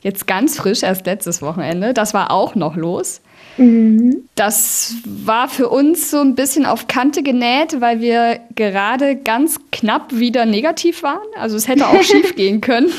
[0.00, 1.92] Jetzt ganz frisch, erst letztes Wochenende.
[1.92, 3.20] Das war auch noch los.
[3.56, 4.28] Mhm.
[4.34, 10.14] Das war für uns so ein bisschen auf Kante genäht, weil wir gerade ganz knapp
[10.14, 11.26] wieder negativ waren.
[11.36, 12.92] Also es hätte auch schief gehen können.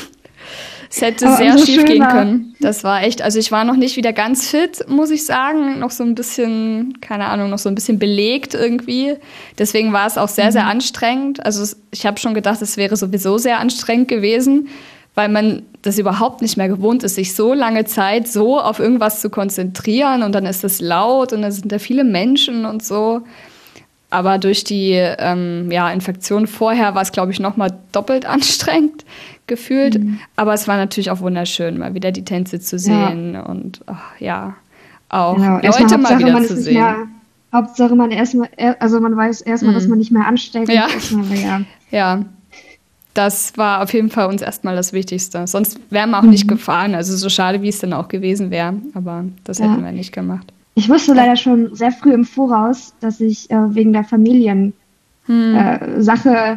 [0.88, 2.54] Es hätte Aber sehr schief gehen können.
[2.60, 5.78] Das war echt, also ich war noch nicht wieder ganz fit, muss ich sagen.
[5.78, 9.14] Noch so ein bisschen, keine Ahnung, noch so ein bisschen belegt irgendwie.
[9.58, 10.70] Deswegen war es auch sehr, sehr mhm.
[10.70, 11.44] anstrengend.
[11.44, 14.68] Also ich habe schon gedacht, es wäre sowieso sehr anstrengend gewesen
[15.16, 19.20] weil man das überhaupt nicht mehr gewohnt ist, sich so lange Zeit so auf irgendwas
[19.20, 23.22] zu konzentrieren und dann ist es laut und dann sind da viele Menschen und so.
[24.10, 29.04] Aber durch die ähm, ja, Infektion vorher war es, glaube ich, noch mal doppelt anstrengend
[29.46, 29.98] gefühlt.
[29.98, 30.20] Mhm.
[30.36, 33.42] Aber es war natürlich auch wunderschön, mal wieder die Tänze zu sehen ja.
[33.42, 34.54] und ach, ja,
[35.08, 35.60] auch genau.
[35.60, 36.74] Leute mal wieder zu sehen.
[36.74, 36.96] Mehr,
[37.54, 38.50] Hauptsache man erstmal,
[38.80, 39.76] also man weiß erstmal, mhm.
[39.76, 40.86] dass man nicht mehr ansteckend ja.
[40.86, 41.10] ist.
[41.10, 41.60] Ja.
[41.90, 42.24] ja,
[43.16, 45.46] das war auf jeden Fall uns erstmal das Wichtigste.
[45.46, 46.30] Sonst wären wir auch mhm.
[46.30, 46.94] nicht gefahren.
[46.94, 48.74] Also so schade, wie es dann auch gewesen wäre.
[48.94, 49.70] Aber das ja.
[49.70, 50.52] hätten wir nicht gemacht.
[50.74, 54.74] Ich wusste leider schon sehr früh im Voraus, dass ich äh, wegen der Familiensache
[55.26, 55.56] hm.
[55.56, 56.56] äh,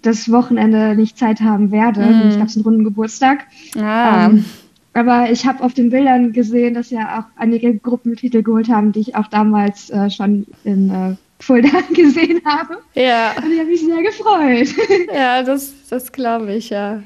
[0.00, 2.04] das Wochenende nicht Zeit haben werde.
[2.04, 2.28] Hm.
[2.28, 3.46] Ich habe einen runden Geburtstag.
[3.80, 4.26] Ah.
[4.26, 4.44] Ähm,
[4.92, 9.00] aber ich habe auf den Bildern gesehen, dass ja auch einige Gruppentitel geholt haben, die
[9.00, 12.78] ich auch damals äh, schon in Fulda gesehen habe.
[12.94, 13.34] Ja.
[13.36, 14.68] Und ich habe mich sehr gefreut.
[15.14, 17.02] Ja, das, das glaube ich, ja.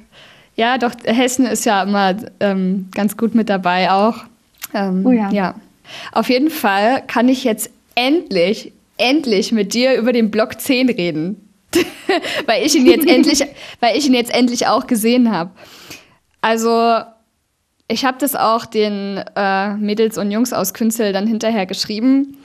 [0.56, 4.24] Ja, doch, Hessen ist ja immer ähm, ganz gut mit dabei auch.
[4.74, 5.30] Ähm, oh ja.
[5.30, 5.54] ja.
[6.12, 11.44] Auf jeden Fall kann ich jetzt endlich, endlich mit dir über den Block 10 reden.
[12.46, 13.44] weil ich ihn jetzt endlich,
[13.80, 15.50] weil ich ihn jetzt endlich auch gesehen habe.
[16.40, 17.00] Also,
[17.88, 22.38] ich habe das auch den äh, Mädels und Jungs aus Künzel dann hinterher geschrieben.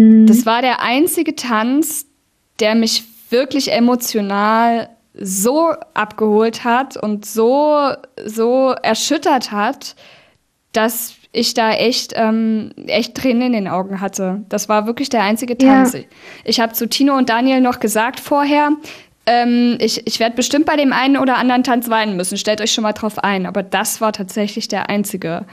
[0.00, 0.26] Mhm.
[0.26, 2.06] Das war der einzige Tanz,
[2.58, 7.90] der mich wirklich emotional so abgeholt hat und so,
[8.24, 9.94] so erschüttert hat,
[10.72, 14.42] dass ich da echt, ähm, echt Tränen in den Augen hatte.
[14.48, 15.92] Das war wirklich der einzige Tanz.
[15.92, 16.00] Ja.
[16.44, 18.70] Ich habe zu Tino und Daniel noch gesagt vorher,
[19.26, 22.38] ähm, ich, ich werde bestimmt bei dem einen oder anderen Tanz weinen müssen.
[22.38, 23.46] Stellt euch schon mal drauf ein.
[23.46, 25.44] Aber das war tatsächlich der einzige.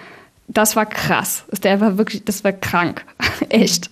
[0.47, 1.45] Das war krass.
[1.63, 3.05] Der war wirklich, das war krank.
[3.49, 3.91] echt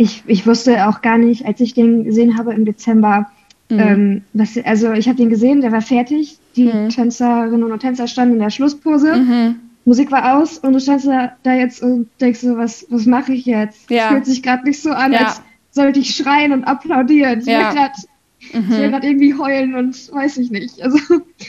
[0.00, 3.30] ich, ich wusste auch gar nicht, als ich den gesehen habe im Dezember,
[3.68, 3.78] mhm.
[3.78, 6.38] ähm, was, also ich habe den gesehen, der war fertig.
[6.56, 6.88] Die mhm.
[6.88, 9.16] Tänzerinnen und Tänzer standen in der Schlusspose.
[9.16, 9.56] Mhm.
[9.84, 13.34] Musik war aus und du standst da, da jetzt und denkst so, was, was mache
[13.34, 13.90] ich jetzt?
[13.90, 14.08] Ja.
[14.08, 15.26] Fühlt sich gerade nicht so an, ja.
[15.26, 17.40] als sollte ich schreien und applaudieren.
[17.40, 17.68] Ich ja.
[17.68, 19.10] will gerade mhm.
[19.10, 20.82] irgendwie heulen und weiß ich nicht.
[20.82, 20.98] Also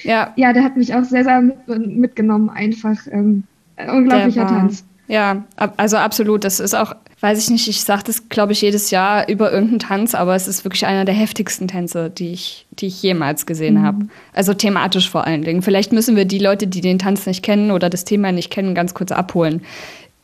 [0.03, 2.99] ja, ja der hat mich auch sehr, sehr mit, mitgenommen, einfach.
[3.09, 3.43] Ähm,
[3.77, 4.83] unglaublicher Tanz.
[5.07, 5.43] Ja,
[5.77, 6.43] also absolut.
[6.43, 9.79] Das ist auch, weiß ich nicht, ich sage das, glaube ich, jedes Jahr über irgendeinen
[9.79, 13.75] Tanz, aber es ist wirklich einer der heftigsten Tänze, die ich, die ich jemals gesehen
[13.75, 13.83] mhm.
[13.83, 14.07] habe.
[14.33, 15.61] Also thematisch vor allen Dingen.
[15.61, 18.73] Vielleicht müssen wir die Leute, die den Tanz nicht kennen oder das Thema nicht kennen,
[18.73, 19.61] ganz kurz abholen.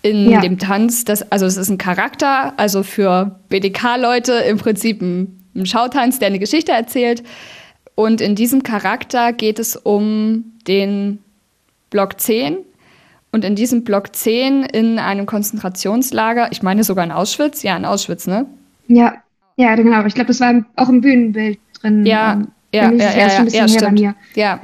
[0.02, 0.42] In ja.
[0.42, 5.68] dem Tanz, das, also es ist ein Charakter, also für BDK-Leute im Prinzip ein, ein
[5.68, 7.22] Schautanz, der eine Geschichte erzählt.
[7.94, 11.20] Und in diesem Charakter geht es um den
[11.92, 12.58] Block 10
[13.32, 17.86] und in diesem Block 10 in einem Konzentrationslager, ich meine sogar in Auschwitz, ja, in
[17.86, 18.46] Auschwitz, ne?
[18.88, 19.16] Ja,
[19.58, 20.06] ja, genau.
[20.06, 22.06] Ich glaube, das war auch im Bühnenbild drin.
[22.06, 24.16] Ja, ähm, ja, ja, ja, ja, ja stimmt.
[24.36, 24.60] Ja,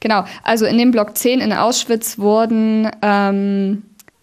[0.00, 0.24] genau.
[0.42, 3.82] Also in dem Block 10 in Auschwitz wurden ähm,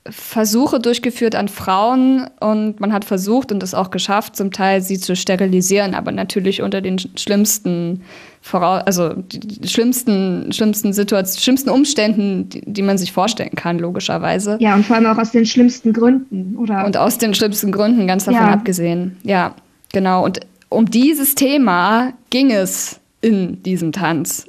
[0.10, 5.00] Versuche durchgeführt an Frauen und man hat versucht und es auch geschafft, zum Teil sie
[5.00, 8.02] zu sterilisieren, aber natürlich unter den schlimmsten
[8.42, 14.58] voraus, also die schlimmsten, schlimmsten Situationen, schlimmsten Umständen, die, die, man sich vorstellen kann, logischerweise.
[14.60, 16.86] Ja, und vor allem auch aus den schlimmsten Gründen, oder?
[16.86, 18.54] Und aus den schlimmsten Gründen, ganz davon ja.
[18.54, 19.18] abgesehen.
[19.24, 19.56] Ja,
[19.94, 20.26] genau.
[20.26, 24.48] Und um dieses Thema ging es in diesem Tanz.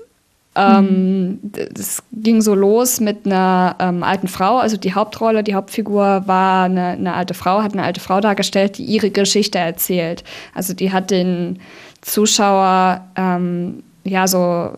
[0.57, 6.23] Ähm, das ging so los mit einer ähm, alten Frau, also die Hauptrolle, die Hauptfigur
[6.27, 10.23] war eine, eine, alte Frau, hat eine alte Frau dargestellt, die ihre Geschichte erzählt.
[10.55, 11.59] Also die hat den
[12.03, 14.71] Zuschauer ähm, ja so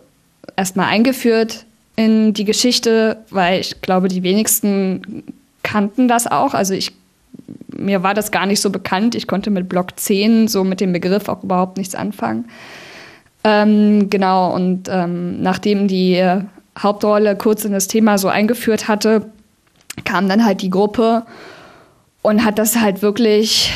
[0.57, 5.25] erstmal eingeführt in die Geschichte, weil ich glaube, die wenigsten
[5.63, 6.55] kannten das auch.
[6.55, 6.93] Also ich
[7.77, 9.15] mir war das gar nicht so bekannt.
[9.15, 12.47] Ich konnte mit Block 10 so mit dem Begriff auch überhaupt nichts anfangen.
[13.49, 16.21] Ähm, genau, und ähm, nachdem die
[16.77, 19.31] Hauptrolle kurz in das Thema so eingeführt hatte,
[20.05, 21.25] kam dann halt die Gruppe
[22.23, 23.73] und hat das halt wirklich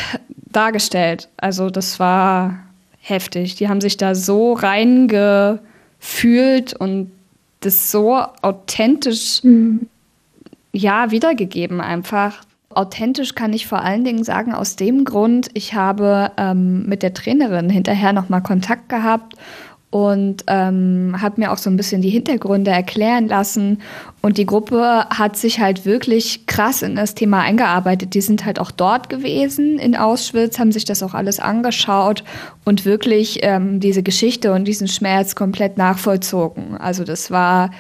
[0.51, 1.29] dargestellt.
[1.37, 2.59] Also das war
[3.01, 3.55] heftig.
[3.55, 5.63] Die haben sich da so reingefühlt
[6.75, 7.13] und
[7.61, 9.87] das so authentisch mhm.
[10.73, 12.41] ja wiedergegeben einfach.
[12.73, 17.15] Authentisch kann ich vor allen Dingen sagen, aus dem Grund, ich habe ähm, mit der
[17.15, 19.35] Trainerin hinterher nochmal Kontakt gehabt
[19.91, 23.83] und ähm, habe mir auch so ein bisschen die Hintergründe erklären lassen.
[24.23, 28.15] Und die Gruppe hat sich halt wirklich krass in das Thema eingearbeitet.
[28.15, 32.23] Die sind halt auch dort gewesen in Auschwitz, haben sich das auch alles angeschaut
[32.65, 36.77] und wirklich ähm, diese Geschichte und diesen Schmerz komplett nachvollzogen.
[36.77, 37.73] Also das war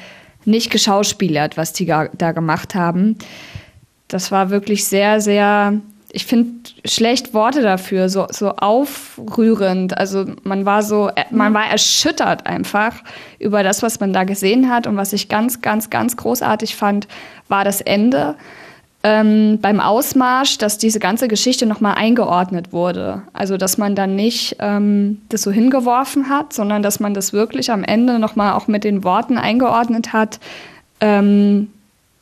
[0.44, 3.18] nicht geschauspielert, was die da gemacht haben
[4.10, 5.74] das war wirklich sehr, sehr,
[6.12, 9.96] ich finde schlecht Worte dafür, so, so aufrührend.
[9.96, 12.96] Also man war so, man war erschüttert einfach
[13.38, 14.86] über das, was man da gesehen hat.
[14.86, 17.08] Und was ich ganz, ganz, ganz großartig fand,
[17.48, 18.34] war das Ende.
[19.02, 23.22] Ähm, beim Ausmarsch, dass diese ganze Geschichte nochmal eingeordnet wurde.
[23.32, 27.70] Also, dass man dann nicht ähm, das so hingeworfen hat, sondern dass man das wirklich
[27.70, 30.38] am Ende nochmal auch mit den Worten eingeordnet hat.
[31.00, 31.68] Ähm,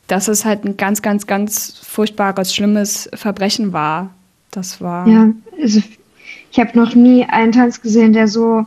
[0.09, 4.11] dass es halt ein ganz, ganz, ganz furchtbares, schlimmes Verbrechen war.
[4.51, 5.07] Das war.
[5.07, 5.83] Ja, also
[6.51, 8.67] ich habe noch nie einen Tanz gesehen, der so,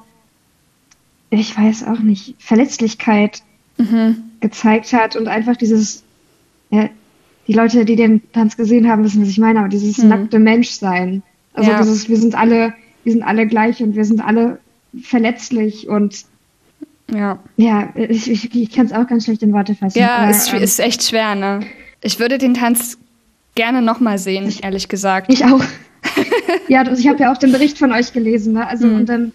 [1.32, 3.42] ich weiß auch nicht, Verletzlichkeit
[3.78, 4.24] mhm.
[4.40, 6.04] gezeigt hat und einfach dieses,
[6.70, 6.90] ja,
[7.48, 10.10] die Leute, die den Tanz gesehen haben, wissen, was ich meine, aber dieses mhm.
[10.10, 11.24] nackte Menschsein.
[11.54, 11.80] Also ja.
[11.80, 12.74] dieses, wir sind alle,
[13.04, 14.60] wir sind alle gleich und wir sind alle
[15.02, 16.26] verletzlich und
[17.14, 17.40] ja.
[17.58, 20.00] Ja, ich, ich, ich kann es auch ganz schlecht in Worte fassen.
[20.00, 21.62] Ja, aber, ist, ähm, ist echt schwer, ne?
[22.02, 22.98] Ich würde den Tanz
[23.56, 25.32] gerne nochmal sehen, ich, ehrlich gesagt.
[25.32, 25.64] Ich auch.
[26.68, 28.68] ja, ich habe ja auch den Bericht von euch gelesen, ne?
[28.68, 28.96] Also, mhm.
[28.96, 29.32] und dann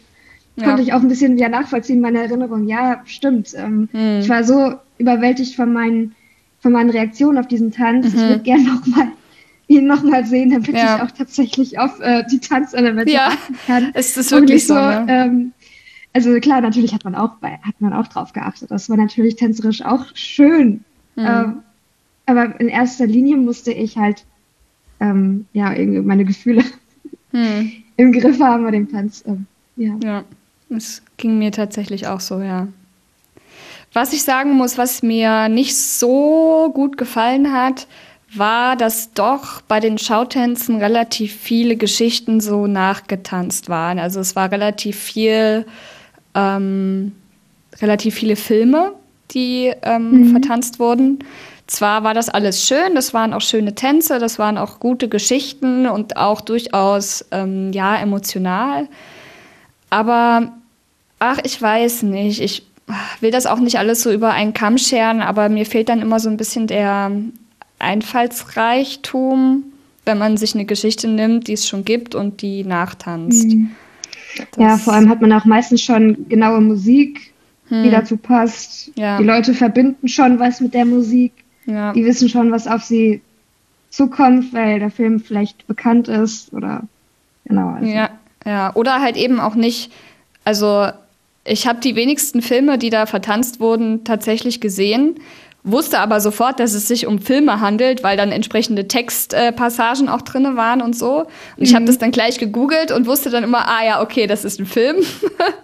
[0.63, 2.67] konnte ich auch ein bisschen wieder nachvollziehen, meine Erinnerung.
[2.67, 3.53] Ja, stimmt.
[3.55, 4.21] Ähm, mhm.
[4.21, 6.15] Ich war so überwältigt von meinen,
[6.61, 8.07] von meinen Reaktionen auf diesen Tanz.
[8.07, 8.15] Mhm.
[8.15, 9.09] Ich würde gerne nochmal
[9.69, 10.97] ihn nochmal sehen, damit ja.
[10.97, 13.91] ich auch tatsächlich auf äh, die Tanzelemente ja, achten kann.
[13.95, 14.75] Es ist wirklich so.
[14.75, 15.07] so ne?
[15.09, 15.53] ähm,
[16.17, 18.71] also klar, natürlich hat man auch bei, hat man auch drauf geachtet.
[18.71, 20.83] Das war natürlich tänzerisch auch schön.
[21.15, 21.27] Mhm.
[21.27, 21.57] Ähm,
[22.25, 24.25] aber in erster Linie musste ich halt
[24.99, 26.65] ähm, ja irgendwie meine Gefühle
[27.33, 27.71] mhm.
[27.99, 29.25] im Griff haben bei dem Tanz.
[29.27, 29.45] Ähm,
[29.77, 29.95] ja.
[30.03, 30.25] ja,
[30.71, 32.67] es ging mir tatsächlich auch so, ja.
[33.93, 37.87] Was ich sagen muss, was mir nicht so gut gefallen hat,
[38.35, 43.99] war, dass doch bei den Schautänzen relativ viele Geschichten so nachgetanzt waren.
[43.99, 45.67] Also es war relativ viel
[46.37, 47.13] ähm,
[47.81, 48.93] relativ viele Filme,
[49.33, 50.31] die ähm, mhm.
[50.31, 51.19] vertanzt wurden.
[51.67, 55.89] Zwar war das alles schön, das waren auch schöne Tänze, das waren auch gute Geschichten
[55.89, 58.89] und auch durchaus ähm, ja emotional.
[59.91, 60.53] Aber
[61.19, 62.67] ach, ich weiß nicht, ich
[63.21, 66.21] will das auch nicht alles so über einen Kamm scheren, aber mir fehlt dann immer
[66.21, 67.11] so ein bisschen der
[67.81, 69.65] Einfallsreichtum,
[70.05, 73.49] wenn man sich eine Geschichte nimmt, die es schon gibt und die nachtanzt.
[73.49, 73.73] Mhm.
[74.59, 77.33] Ja, vor allem hat man auch meistens schon genaue Musik,
[77.69, 77.83] hm.
[77.83, 78.91] die dazu passt.
[78.97, 79.19] Ja.
[79.19, 81.33] Die Leute verbinden schon was mit der Musik.
[81.67, 81.93] Ja.
[81.93, 83.23] Die wissen schon, was auf sie
[83.91, 86.83] zukommt, weil der Film vielleicht bekannt ist oder
[87.45, 87.71] genau.
[87.71, 87.89] Also.
[87.89, 88.11] Ja,
[88.45, 88.75] ja.
[88.75, 89.93] Oder halt eben auch nicht.
[90.45, 90.89] Also
[91.45, 95.17] ich habe die wenigsten Filme, die da vertanzt wurden, tatsächlich gesehen
[95.67, 100.23] wusste aber sofort, dass es sich um Filme handelt, weil dann entsprechende Textpassagen äh, auch
[100.23, 101.19] drinne waren und so.
[101.19, 101.63] Und mhm.
[101.65, 104.61] ich habe das dann gleich gegoogelt und wusste dann immer, ah ja, okay, das ist
[104.61, 104.97] ein Film.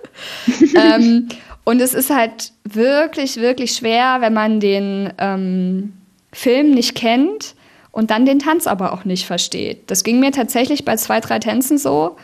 [0.77, 1.29] ähm,
[1.65, 5.93] und es ist halt wirklich, wirklich schwer, wenn man den ähm,
[6.33, 7.55] Film nicht kennt
[7.93, 9.89] und dann den Tanz aber auch nicht versteht.
[9.91, 12.17] Das ging mir tatsächlich bei zwei, drei Tänzen so,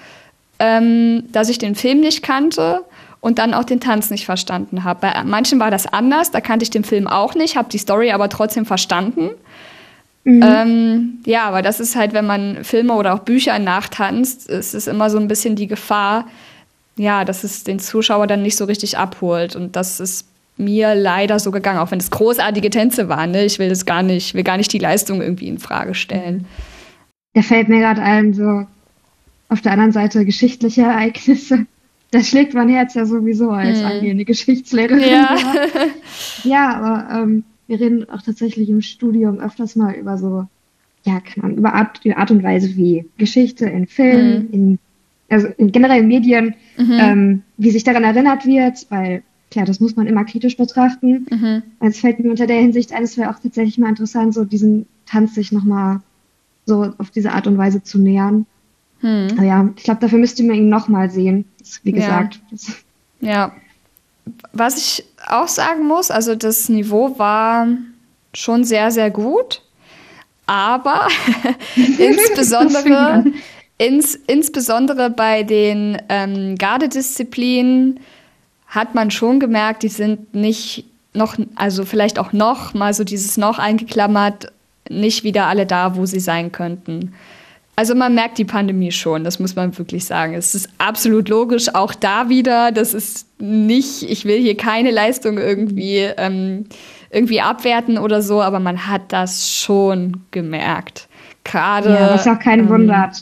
[0.58, 2.84] ähm, dass ich den Film nicht kannte
[3.20, 5.00] und dann auch den Tanz nicht verstanden habe.
[5.00, 8.12] Bei manchen war das anders, da kannte ich den Film auch nicht, habe die Story
[8.12, 9.30] aber trotzdem verstanden.
[10.24, 10.42] Mhm.
[10.42, 14.86] Ähm, ja, aber das ist halt, wenn man Filme oder auch Bücher nachtanzt, ist es
[14.86, 16.26] immer so ein bisschen die Gefahr,
[16.96, 19.56] ja, dass es den Zuschauer dann nicht so richtig abholt.
[19.56, 23.30] Und das ist mir leider so gegangen, auch wenn es großartige Tänze waren.
[23.30, 23.44] Ne?
[23.44, 26.46] Ich will das gar nicht, will gar nicht die Leistung irgendwie in Frage stellen.
[27.34, 28.66] Da fällt mir gerade ein, so
[29.48, 31.66] auf der anderen Seite geschichtliche Ereignisse
[32.10, 33.86] das schlägt mein Herz ja sowieso als hm.
[33.86, 35.10] angehende Geschichtslehrerin.
[35.10, 35.36] Ja,
[36.44, 40.46] ja aber ähm, wir reden auch tatsächlich im Studium öfters mal über so,
[41.04, 44.52] ja, kann man, über Art, über Art und Weise wie Geschichte in Filmen, hm.
[44.52, 44.78] in,
[45.28, 46.98] also in generellen Medien, mhm.
[46.98, 51.26] ähm, wie sich daran erinnert wird, weil klar, das muss man immer kritisch betrachten.
[51.30, 51.62] Mhm.
[51.80, 54.86] Es fällt mir unter der Hinsicht ein, es wäre auch tatsächlich mal interessant, so diesen
[55.06, 56.00] Tanz sich nochmal
[56.66, 58.46] so auf diese Art und Weise zu nähern.
[59.00, 59.42] Hm.
[59.42, 61.44] Ja, ich glaube, dafür müsste man ihn nochmal sehen.
[61.82, 62.40] Wie gesagt.
[63.20, 63.30] Ja.
[63.30, 63.52] ja.
[64.52, 67.68] Was ich auch sagen muss, also das Niveau war
[68.34, 69.62] schon sehr, sehr gut.
[70.46, 71.08] Aber
[71.76, 73.24] insbesondere,
[73.78, 78.00] ins, insbesondere bei den ähm, Gardedisziplinen
[78.66, 80.84] hat man schon gemerkt, die sind nicht
[81.14, 84.52] noch, also vielleicht auch noch mal so dieses noch eingeklammert,
[84.88, 87.14] nicht wieder alle da, wo sie sein könnten.
[87.78, 90.34] Also man merkt die Pandemie schon, das muss man wirklich sagen.
[90.34, 95.38] Es ist absolut logisch, auch da wieder, das ist nicht, ich will hier keine Leistung
[95.38, 96.64] irgendwie, ähm,
[97.12, 101.06] irgendwie abwerten oder so, aber man hat das schon gemerkt.
[101.44, 101.90] Gerade.
[101.90, 103.12] Ja, was auch kein ähm, Wunder.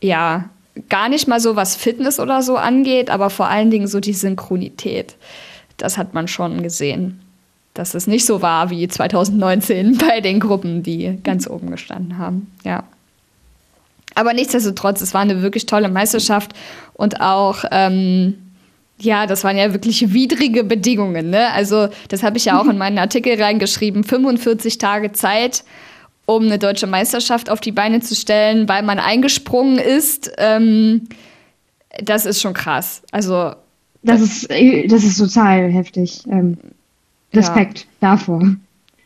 [0.00, 0.46] Ja,
[0.88, 4.12] gar nicht mal so, was Fitness oder so angeht, aber vor allen Dingen so die
[4.12, 5.14] Synchronität.
[5.76, 7.20] Das hat man schon gesehen.
[7.74, 12.50] Dass es nicht so war wie 2019 bei den Gruppen, die ganz oben gestanden haben.
[12.64, 12.82] Ja.
[14.14, 16.52] Aber nichtsdestotrotz, es war eine wirklich tolle Meisterschaft
[16.94, 18.34] und auch, ähm,
[18.98, 21.30] ja, das waren ja wirklich widrige Bedingungen.
[21.30, 21.50] Ne?
[21.52, 25.64] Also, das habe ich ja auch in meinen Artikel reingeschrieben: 45 Tage Zeit,
[26.26, 30.30] um eine deutsche Meisterschaft auf die Beine zu stellen, weil man eingesprungen ist.
[30.38, 31.08] Ähm,
[32.02, 33.02] das ist schon krass.
[33.10, 33.54] Also,
[34.02, 36.22] das ist, das ist total heftig.
[36.28, 36.56] Ähm,
[37.32, 38.56] Respekt ja, davor.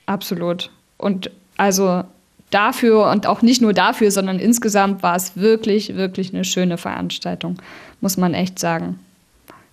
[0.07, 0.71] Absolut.
[0.97, 2.05] Und also
[2.55, 7.57] dafür und auch nicht nur dafür, sondern insgesamt war es wirklich, wirklich eine schöne Veranstaltung,
[8.01, 9.01] muss man echt sagen.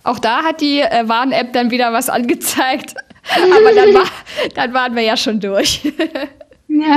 [0.04, 2.94] Auch da hat die äh, Warn-App dann wieder was angezeigt,
[3.34, 4.06] aber dann, war,
[4.54, 5.84] dann waren wir ja schon durch.
[6.68, 6.96] ja,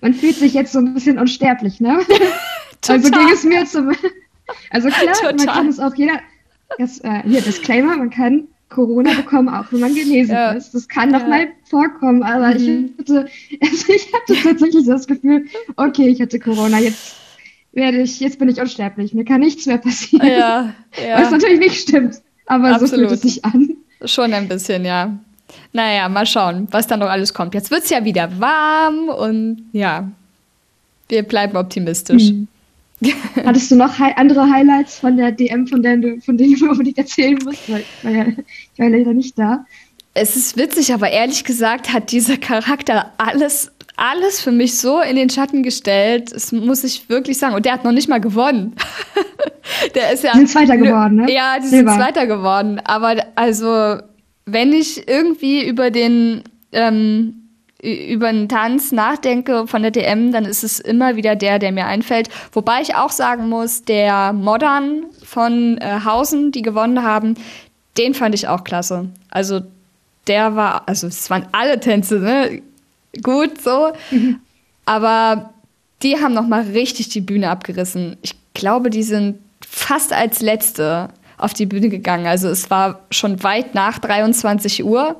[0.00, 2.00] man fühlt sich jetzt so ein bisschen unsterblich, ne?
[2.88, 3.92] also ging es mir zum.
[4.70, 5.34] Also klar, Total.
[5.34, 6.20] man kann es auch jeder.
[6.78, 10.52] Das, äh, hier, Disclaimer, man kann Corona bekommen, auch wenn man genesen ja.
[10.52, 10.74] ist.
[10.74, 11.28] Das kann doch ja.
[11.28, 12.90] mal vorkommen, aber mhm.
[12.96, 13.28] ich, hatte,
[13.62, 17.16] also ich hatte tatsächlich das Gefühl, okay, ich hatte Corona, jetzt
[17.72, 20.26] werde ich, jetzt bin ich unsterblich, mir kann nichts mehr passieren.
[20.26, 20.74] Ja,
[21.06, 21.22] ja.
[21.22, 22.90] Was natürlich nicht stimmt, aber Absolut.
[22.90, 23.76] so fühlt es sich an.
[24.04, 25.16] Schon ein bisschen, ja.
[25.72, 27.54] Naja, mal schauen, was da noch alles kommt.
[27.54, 30.10] Jetzt wird es ja wieder warm und ja,
[31.08, 32.30] wir bleiben optimistisch.
[32.30, 32.48] Mhm.
[33.44, 36.98] Hattest du noch andere Highlights von der DM, von denen du, von denen du unbedingt
[36.98, 37.70] erzählen musst?
[37.70, 38.36] Weil, weil
[38.72, 39.64] ich war leider nicht da.
[40.14, 45.16] Es ist witzig, aber ehrlich gesagt hat dieser Charakter alles, alles für mich so in
[45.16, 46.32] den Schatten gestellt.
[46.32, 47.54] Das muss ich wirklich sagen.
[47.54, 48.76] Und der hat noch nicht mal gewonnen.
[49.94, 50.32] der ist ja.
[50.32, 51.32] Die sind Zweiter geworden, ne?
[51.32, 51.92] Ja, die Silber.
[51.92, 52.80] sind Zweiter geworden.
[52.84, 53.98] Aber also,
[54.46, 57.43] wenn ich irgendwie über den ähm,
[57.84, 61.86] über einen Tanz nachdenke von der DM, dann ist es immer wieder der, der mir
[61.86, 62.28] einfällt.
[62.52, 67.34] Wobei ich auch sagen muss, der Modern von äh, Hausen, die gewonnen haben,
[67.98, 69.10] den fand ich auch klasse.
[69.30, 69.60] Also
[70.26, 72.62] der war, also es waren alle Tänze, ne?
[73.22, 73.92] Gut so.
[74.10, 74.40] Mhm.
[74.86, 75.50] Aber
[76.02, 78.16] die haben noch mal richtig die Bühne abgerissen.
[78.22, 82.26] Ich glaube, die sind fast als letzte auf die Bühne gegangen.
[82.26, 85.16] Also es war schon weit nach 23 Uhr.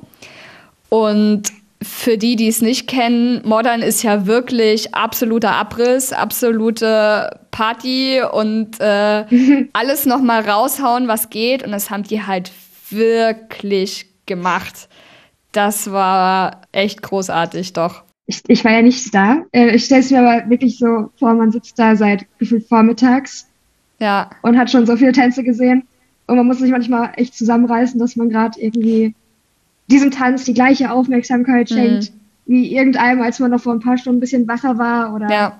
[0.89, 1.51] Und
[1.85, 8.79] für die, die es nicht kennen, Modern ist ja wirklich absoluter Abriss, absolute Party und
[8.79, 9.25] äh,
[9.73, 11.63] alles nochmal raushauen, was geht.
[11.63, 12.51] Und das haben die halt
[12.89, 14.89] wirklich gemacht.
[15.51, 18.03] Das war echt großartig, doch.
[18.25, 19.43] Ich, ich war ja nicht da.
[19.51, 23.47] Äh, ich stelle es mir aber wirklich so vor, man sitzt da seit gefühlt vormittags
[23.99, 24.29] ja.
[24.41, 25.87] und hat schon so viele Tänze gesehen.
[26.27, 29.13] Und man muss sich manchmal echt zusammenreißen, dass man gerade irgendwie
[29.87, 31.75] diesem Tanz die gleiche Aufmerksamkeit mhm.
[31.75, 32.53] schenkt, mhm.
[32.53, 35.59] wie irgendeinem, als man noch vor ein paar Stunden ein bisschen wacher war oder ja.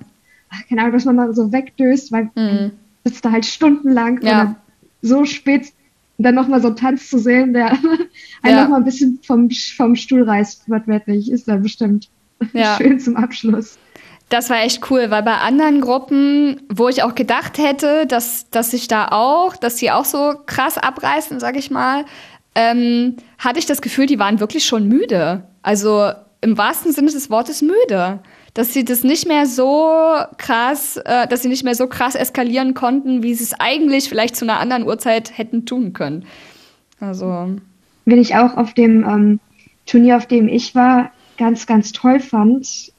[0.70, 2.32] keine Ahnung, dass man mal so wegdöst, weil mhm.
[2.36, 2.72] man
[3.04, 4.42] sitzt da halt stundenlang ja.
[4.42, 4.56] oder
[5.02, 5.72] so spät
[6.18, 7.72] dann nochmal so einen Tanz zu sehen, der
[8.42, 8.64] einen ja.
[8.64, 12.10] nochmal ein bisschen vom, vom Stuhl reißt, was wirklich ist da bestimmt
[12.54, 12.76] ja.
[12.78, 13.78] schön zum Abschluss.
[14.30, 18.72] Das war echt cool, weil bei anderen Gruppen, wo ich auch gedacht hätte, dass, dass
[18.72, 22.06] sich da auch, dass die auch so krass abreißen, sag ich mal,
[22.56, 25.44] ähm, hatte ich das Gefühl, die waren wirklich schon müde.
[25.62, 28.20] Also im wahrsten Sinne des Wortes müde.
[28.54, 29.90] Dass sie das nicht mehr so
[30.38, 34.38] krass, äh, dass sie nicht mehr so krass eskalieren konnten, wie sie es eigentlich vielleicht
[34.38, 36.26] zu einer anderen Uhrzeit hätten tun können.
[37.02, 37.56] Also.
[38.06, 39.40] Wenn ich auch auf dem ähm,
[39.86, 42.94] Turnier, auf dem ich war, ganz, ganz toll fand,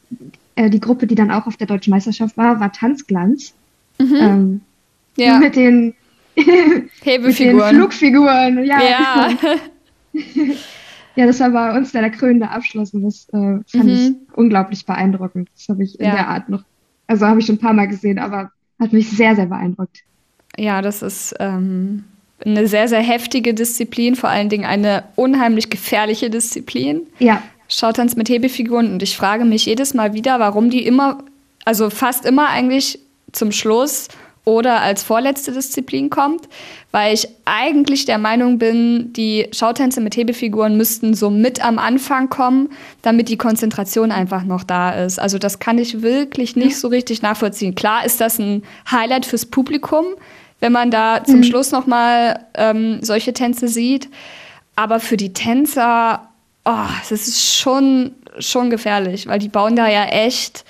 [0.57, 3.55] äh, die Gruppe, die dann auch auf der Deutschen Meisterschaft war, war Tanzglanz.
[3.99, 4.17] Mhm.
[4.17, 4.61] Ähm,
[5.17, 5.39] ja.
[5.39, 5.95] Mit den,
[7.03, 7.57] Hebefiguren.
[7.57, 8.65] mit den Flugfiguren.
[8.65, 8.83] Ja.
[8.83, 9.37] Ja.
[11.17, 13.89] ja, das war bei uns der, krönende Abschluss und das äh, fand mhm.
[13.89, 15.49] ich unglaublich beeindruckend.
[15.55, 16.13] Das habe ich in ja.
[16.13, 16.63] der Art noch,
[17.07, 20.03] also habe ich schon ein paar Mal gesehen, aber hat mich sehr, sehr beeindruckt.
[20.59, 22.05] Ja, das ist ähm,
[22.45, 27.03] eine sehr, sehr heftige Disziplin, vor allen Dingen eine unheimlich gefährliche Disziplin.
[27.19, 27.43] Ja.
[27.69, 31.25] Schautanz mit Hebefiguren und ich frage mich jedes Mal wieder, warum die immer,
[31.65, 33.01] also fast immer eigentlich
[33.33, 34.09] zum Schluss
[34.47, 36.49] oder als vorletzte Disziplin kommt,
[36.93, 42.31] weil ich eigentlich der Meinung bin, die Schautänze mit Hebefiguren müssten so mit am Anfang
[42.31, 42.71] kommen,
[43.03, 45.19] damit die Konzentration einfach noch da ist.
[45.19, 47.75] Also das kann ich wirklich nicht so richtig nachvollziehen.
[47.75, 50.05] Klar ist das ein Highlight fürs Publikum,
[50.61, 51.45] wenn man da zum mhm.
[51.45, 54.09] Schluss noch mal ähm, solche Tänze sieht,
[54.77, 56.29] aber für die Tänzer
[56.67, 60.65] oh, das ist schon, schon gefährlich, weil die bauen da ja echt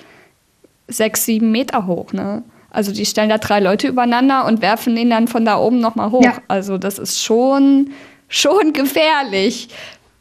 [0.87, 2.43] sechs, sieben Meter hoch, ne?
[2.69, 6.11] Also die stellen da drei Leute übereinander und werfen den dann von da oben nochmal
[6.11, 6.23] hoch.
[6.23, 6.33] Ja.
[6.47, 7.91] Also das ist schon,
[8.27, 9.69] schon gefährlich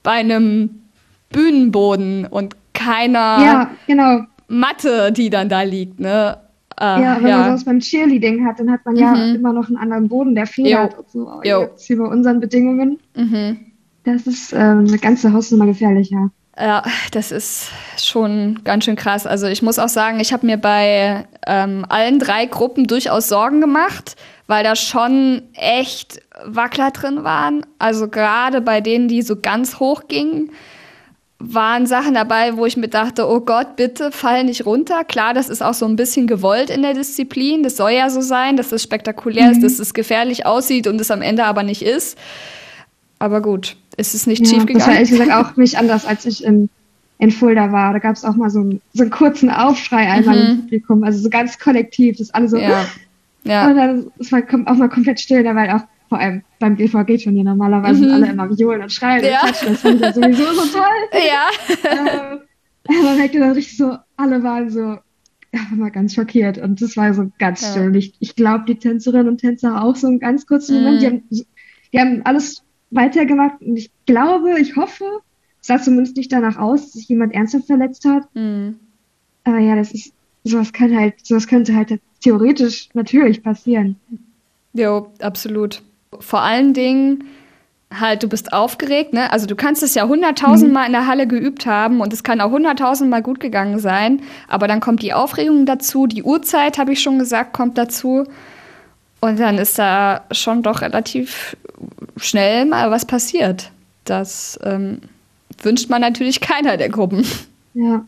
[0.02, 0.82] bei einem
[1.30, 4.20] Bühnenboden und keiner ja, genau.
[4.48, 6.38] Matte, die dann da liegt, ne?
[6.78, 7.38] Äh, ja, wenn ja.
[7.38, 9.00] man sowas beim Cheerleading hat, dann hat man mhm.
[9.00, 11.40] ja immer noch einen anderen Boden, der federt und so.
[11.42, 12.98] Jetzt hier bei unseren Bedingungen.
[13.16, 13.58] Mhm.
[14.04, 16.30] Das ist ähm, eine ganze Hausnummer gefährlicher.
[16.58, 19.26] Ja, das ist schon ganz schön krass.
[19.26, 23.60] Also ich muss auch sagen, ich habe mir bei ähm, allen drei Gruppen durchaus Sorgen
[23.60, 24.16] gemacht,
[24.46, 27.66] weil da schon echt Wackler drin waren.
[27.78, 30.50] Also gerade bei denen, die so ganz hoch gingen,
[31.38, 35.04] waren Sachen dabei, wo ich mir dachte, oh Gott, bitte fall nicht runter.
[35.04, 37.62] Klar, das ist auch so ein bisschen gewollt in der Disziplin.
[37.62, 39.52] Das soll ja so sein, dass es spektakulär mhm.
[39.52, 42.16] ist, dass es gefährlich aussieht und es am Ende aber nicht ist.
[43.18, 44.78] Aber gut, ist es nicht ja, schief gegangen?
[44.78, 46.68] Das war ehrlich gesagt auch nicht anders, als ich in,
[47.18, 47.92] in Fulda war.
[47.92, 50.50] Da gab es auch mal so, einen, so einen kurzen Aufschrei einmal mhm.
[50.50, 52.58] im Publikum, also so ganz kollektiv, das alle so.
[52.58, 52.84] Ja.
[53.44, 53.68] ja.
[53.68, 57.18] Und dann es war auch mal komplett still, da war auch vor allem beim BVG
[57.20, 58.12] schon hier normalerweise mhm.
[58.12, 59.40] alle immer Violen und schreien ja.
[59.42, 59.68] und klatschen.
[59.72, 60.82] Das fand ich sowieso so toll.
[61.26, 61.48] Ja.
[61.90, 62.40] ähm,
[63.02, 67.12] man merkte dann richtig so, alle waren so, ja, war ganz schockiert und das war
[67.14, 67.72] so ganz ja.
[67.72, 67.94] schön.
[67.94, 71.10] Ich, ich glaube, die Tänzerinnen und Tänzer auch so einen ganz kurzen Moment, die mhm.
[71.10, 71.46] haben,
[71.92, 75.04] die haben alles weitergemacht und ich glaube, ich hoffe,
[75.60, 78.22] es sah zumindest nicht danach aus, dass sich jemand ernsthaft verletzt hat.
[78.34, 78.76] Mhm.
[79.44, 80.12] Aber ja, das ist,
[80.44, 83.96] sowas kann halt, sowas könnte halt theoretisch natürlich passieren.
[84.72, 85.82] Jo, absolut.
[86.20, 87.24] Vor allen Dingen
[87.92, 89.32] halt, du bist aufgeregt, ne?
[89.32, 90.86] Also du kannst es ja hunderttausendmal mhm.
[90.86, 94.80] in der Halle geübt haben und es kann auch hunderttausendmal gut gegangen sein, aber dann
[94.80, 98.24] kommt die Aufregung dazu, die Uhrzeit, habe ich schon gesagt, kommt dazu.
[99.20, 101.56] Und dann ist da schon doch relativ
[102.16, 103.70] schnell mal was passiert.
[104.04, 105.00] Das ähm,
[105.62, 107.24] wünscht man natürlich keiner der Gruppen.
[107.74, 108.04] Ja,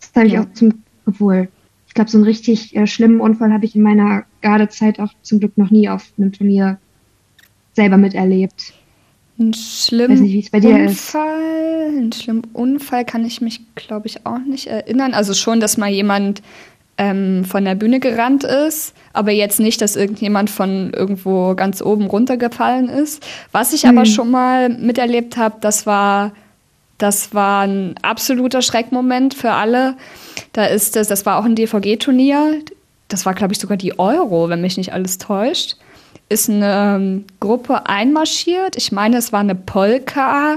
[0.00, 0.42] das habe ich ja.
[0.42, 1.48] auch zum, obwohl,
[1.86, 5.40] ich glaube, so einen richtig äh, schlimmen Unfall habe ich in meiner Gardezeit auch zum
[5.40, 6.78] Glück noch nie auf einem Turnier
[7.74, 8.74] selber miterlebt.
[9.38, 15.14] Ein schlimmen nicht, Unfall, einen schlimmen Unfall kann ich mich, glaube ich, auch nicht erinnern.
[15.14, 16.42] Also schon, dass mal jemand
[16.98, 22.06] ähm, von der Bühne gerannt ist, aber jetzt nicht, dass irgendjemand von irgendwo ganz oben
[22.06, 23.24] runtergefallen ist.
[23.52, 23.90] Was ich mhm.
[23.90, 26.32] aber schon mal miterlebt habe, das war,
[26.98, 29.96] das war ein absoluter Schreckmoment für alle.
[30.52, 32.62] Da ist es, das war auch ein DVG-Turnier.
[33.06, 35.76] Das war, glaube ich, sogar die Euro, wenn mich nicht alles täuscht.
[36.28, 38.76] Ist eine ähm, Gruppe einmarschiert.
[38.76, 40.56] Ich meine, es war eine Polka.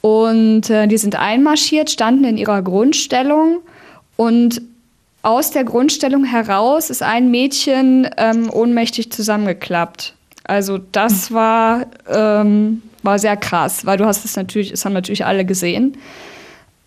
[0.00, 3.60] Und äh, die sind einmarschiert, standen in ihrer Grundstellung
[4.16, 4.62] und
[5.22, 10.14] aus der Grundstellung heraus ist ein Mädchen ähm, ohnmächtig zusammengeklappt.
[10.44, 11.36] Also das hm.
[11.36, 15.96] war, ähm, war sehr krass, weil du hast es natürlich, es haben natürlich alle gesehen.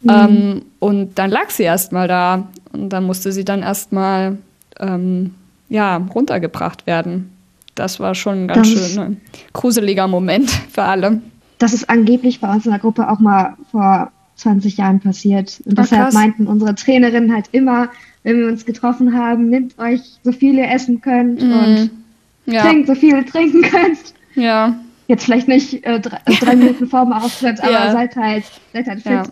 [0.01, 0.09] Mhm.
[0.09, 4.37] Ähm, und dann lag sie erstmal da und dann musste sie dann erstmal
[4.79, 5.33] ähm,
[5.69, 7.31] ja, runtergebracht werden.
[7.73, 9.17] Das war schon ein ganz das schön ne,
[9.53, 11.21] gruseliger Moment für alle.
[11.57, 15.61] Das ist angeblich bei uns in der Gruppe auch mal vor 20 Jahren passiert.
[15.65, 16.13] Und deshalb krass.
[16.13, 17.89] meinten unsere Trainerinnen halt immer,
[18.25, 21.51] wenn wir uns getroffen haben, nehmt euch so viel ihr essen könnt mm.
[21.51, 21.91] und
[22.47, 22.63] ja.
[22.63, 23.99] trinkt so viel ihr trinken könnt.
[24.33, 24.75] Ja.
[25.07, 27.91] Jetzt vielleicht nicht äh, drei, drei, Minuten vor dem Auftritt, aber ja.
[27.91, 29.11] seid halt, seid halt fit.
[29.11, 29.23] Ja.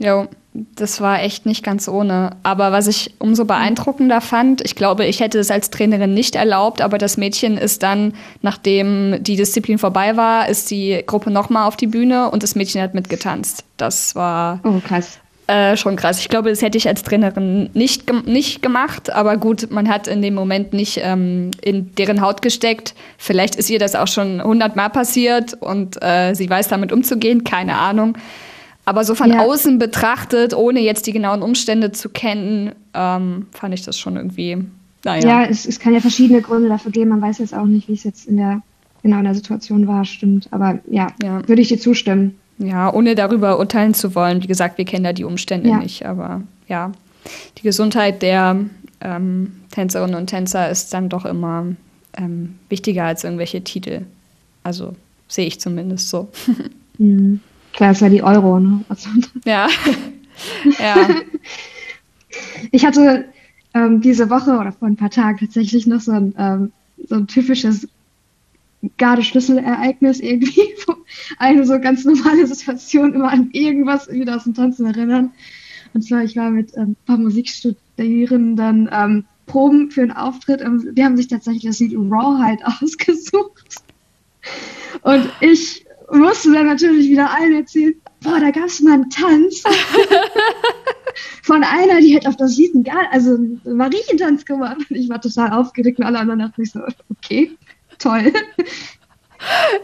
[0.00, 0.26] Jo,
[0.74, 2.34] das war echt nicht ganz ohne.
[2.42, 6.80] Aber was ich umso beeindruckender fand, ich glaube, ich hätte es als Trainerin nicht erlaubt,
[6.80, 11.76] aber das Mädchen ist dann, nachdem die Disziplin vorbei war, ist die Gruppe nochmal auf
[11.76, 13.64] die Bühne und das Mädchen hat mitgetanzt.
[13.76, 15.20] Das war oh, krass.
[15.48, 16.20] Äh, schon krass.
[16.20, 20.22] Ich glaube, das hätte ich als Trainerin nicht, nicht gemacht, aber gut, man hat in
[20.22, 22.94] dem Moment nicht ähm, in deren Haut gesteckt.
[23.18, 27.76] Vielleicht ist ihr das auch schon hundertmal passiert und äh, sie weiß damit umzugehen, keine
[27.78, 28.16] Ahnung.
[28.84, 29.40] Aber so von ja.
[29.40, 34.64] außen betrachtet, ohne jetzt die genauen Umstände zu kennen, ähm, fand ich das schon irgendwie.
[35.04, 35.42] Naja.
[35.42, 37.10] Ja, es, es kann ja verschiedene Gründe dafür geben.
[37.10, 38.62] Man weiß jetzt auch nicht, wie es jetzt in der
[39.02, 40.48] genau in der Situation war, stimmt.
[40.52, 41.46] Aber ja, ja.
[41.48, 42.38] würde ich dir zustimmen.
[42.62, 44.42] Ja, ohne darüber urteilen zu wollen.
[44.42, 45.78] Wie gesagt, wir kennen da die Umstände ja.
[45.78, 46.06] nicht.
[46.06, 46.92] Aber ja,
[47.58, 48.56] die Gesundheit der
[49.00, 51.66] ähm, Tänzerinnen und Tänzer ist dann doch immer
[52.16, 54.02] ähm, wichtiger als irgendwelche Titel.
[54.62, 54.94] Also
[55.28, 56.28] sehe ich zumindest so.
[56.98, 57.40] mhm.
[57.72, 58.84] Klar, ist ja die Euro, ne?
[58.88, 59.08] Also,
[59.44, 59.68] ja.
[60.78, 61.08] ja.
[62.70, 63.24] Ich hatte
[63.74, 66.72] ähm, diese Woche oder vor ein paar Tagen tatsächlich noch so ein, ähm,
[67.08, 67.88] so ein typisches
[68.98, 70.74] Gardeschlüsselereignis irgendwie.
[71.38, 75.32] Eine so ganz normale Situation, immer an irgendwas wieder aus dem Tanzen erinnern.
[75.94, 80.60] Und zwar, ich war mit ähm, ein paar Musikstudierenden ähm, Proben für einen Auftritt.
[80.62, 83.82] Ähm, die haben sich tatsächlich das Lied Rawhide ausgesucht.
[85.02, 89.62] Und ich musste dann natürlich wieder allen erzählen, boah, da gab es mal einen Tanz
[91.42, 94.78] von einer, die hätte auf das Lied einen, also einen Marientanz gemacht.
[94.90, 96.80] Und ich war total aufgeregt und alle anderen dachten so,
[97.10, 97.52] okay,
[98.02, 98.32] toll.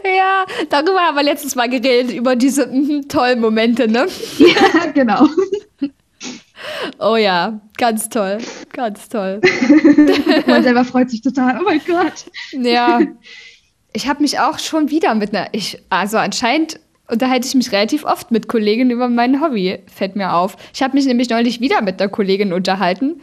[0.03, 4.07] Ja, darüber haben wir letztes Mal geredet, über diese mm, tollen Momente, ne?
[4.37, 5.27] Ja, genau.
[6.99, 8.37] Oh ja, ganz toll,
[8.73, 9.41] ganz toll.
[10.47, 12.25] Man selber freut sich total, oh mein Gott.
[12.51, 13.01] Ja,
[13.93, 18.03] ich habe mich auch schon wieder mit einer, ich, also anscheinend unterhalte ich mich relativ
[18.03, 20.57] oft mit Kolleginnen über mein Hobby, fällt mir auf.
[20.73, 23.21] Ich habe mich nämlich neulich wieder mit einer Kollegin unterhalten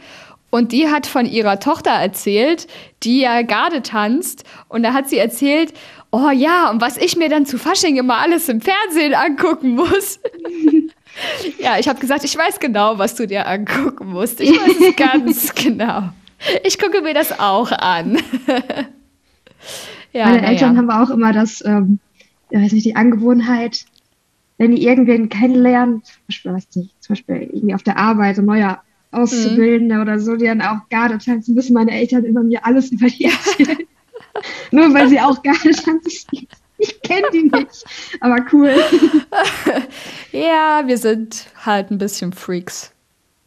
[0.49, 2.67] und die hat von ihrer Tochter erzählt,
[3.03, 4.43] die ja Garde tanzt.
[4.69, 5.73] Und da hat sie erzählt,
[6.11, 10.19] oh ja, und was ich mir dann zu Fasching immer alles im Fernsehen angucken muss.
[11.59, 14.39] ja, ich habe gesagt, ich weiß genau, was du dir angucken musst.
[14.39, 16.09] Ich weiß es ganz genau.
[16.63, 18.19] Ich gucke mir das auch an.
[20.13, 20.77] Ja, Meine Eltern ja.
[20.77, 21.99] haben auch immer das, ähm,
[22.49, 23.85] ja, weiß nicht, die Angewohnheit,
[24.57, 28.45] wenn die irgendwen kennenlernen, zum Beispiel, weiß nicht, zum Beispiel irgendwie auf der Arbeit, ein
[28.45, 28.81] neuer
[29.17, 30.01] Auszubildender mhm.
[30.01, 33.25] oder so, die dann auch Garde tanzen, müssen meine Eltern immer mir alles über die
[33.57, 33.87] erzählen.
[34.71, 36.47] Nur weil sie auch Garde tanzen.
[36.79, 37.85] Ich kenne die nicht,
[38.19, 38.75] aber cool.
[40.31, 42.91] ja, wir sind halt ein bisschen Freaks.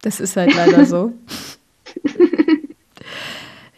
[0.02, 1.12] Das ist halt leider so.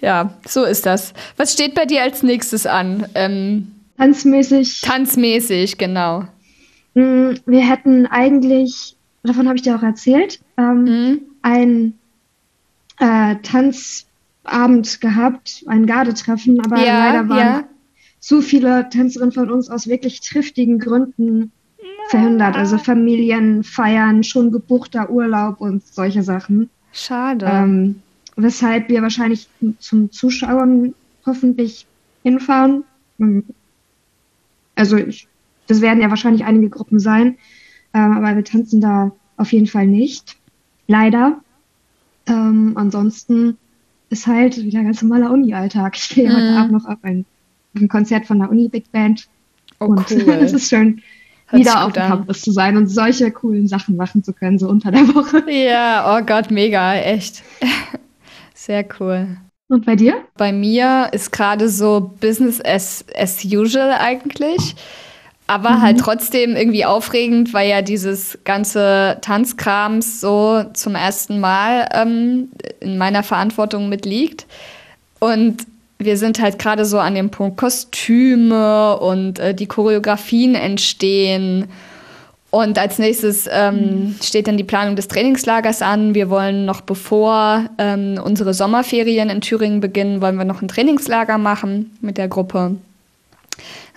[0.03, 1.15] Ja, so ist das.
[1.37, 3.07] Was steht bei dir als nächstes an?
[3.15, 4.81] Ähm, tanzmäßig.
[4.81, 6.25] Tanzmäßig, genau.
[6.95, 11.21] Mm, wir hätten eigentlich, davon habe ich dir auch erzählt, ähm, mhm.
[11.43, 11.99] ein
[12.99, 17.65] äh, Tanzabend gehabt, ein Gardetreffen, aber ja, leider waren ja.
[18.21, 21.53] zu viele Tänzerinnen von uns aus wirklich triftigen Gründen
[22.09, 22.57] verhindert.
[22.57, 26.71] Also Familienfeiern, schon gebuchter Urlaub und solche Sachen.
[26.93, 27.47] Schade.
[27.51, 28.03] Ähm,
[28.37, 29.49] weshalb wir wahrscheinlich
[29.79, 30.95] zum Zuschauen
[31.27, 31.87] hoffentlich
[32.23, 32.85] hinfahren.
[34.75, 35.29] Also ich,
[35.67, 37.37] das werden ja wahrscheinlich einige Gruppen sein,
[37.93, 40.37] äh, aber wir tanzen da auf jeden Fall nicht.
[40.87, 41.41] Leider.
[42.27, 43.59] Ähm, ansonsten
[44.11, 45.97] ist halt wieder ganz normaler Uni-Alltag.
[45.97, 46.35] Ich gehe mhm.
[46.35, 47.25] heute Abend noch auf ein,
[47.75, 49.29] auf ein, Konzert von der Uni Big Band.
[49.81, 50.35] Oh, und cool.
[50.35, 51.03] es ist schön,
[51.47, 54.69] Hört wieder auf dem Campus zu sein und solche coolen Sachen machen zu können, so
[54.69, 55.51] unter der Woche.
[55.51, 57.43] Ja, oh Gott, mega, echt.
[58.55, 59.37] Sehr cool.
[59.69, 60.23] Und bei dir?
[60.37, 64.77] Bei mir ist gerade so Business as, as usual eigentlich.
[65.47, 65.83] Aber mhm.
[65.83, 72.49] halt trotzdem irgendwie aufregend, weil ja dieses ganze Tanzkrams so zum ersten Mal ähm,
[72.81, 74.47] in meiner Verantwortung mitliegt.
[75.19, 75.67] Und
[75.99, 81.69] wir sind halt gerade so an dem Punkt Kostüme und äh, die Choreografien entstehen
[82.53, 86.15] Und als nächstes ähm, steht dann die Planung des Trainingslagers an.
[86.15, 91.39] Wir wollen noch bevor ähm, unsere Sommerferien in Thüringen beginnen, wollen wir noch ein Trainingslager
[91.39, 92.77] machen mit der Gruppe.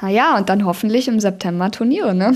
[0.06, 2.36] Naja, und dann hoffentlich im September Turniere, ne?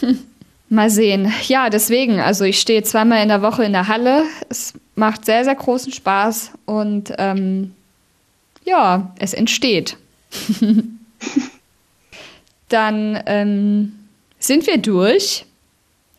[0.70, 1.30] Mal sehen.
[1.48, 4.22] Ja, deswegen, also ich stehe zweimal in der Woche in der Halle.
[4.48, 7.74] Es macht sehr, sehr großen Spaß und ähm,
[8.64, 9.98] ja, es entsteht.
[12.70, 13.92] dann ähm,
[14.38, 15.44] sind wir durch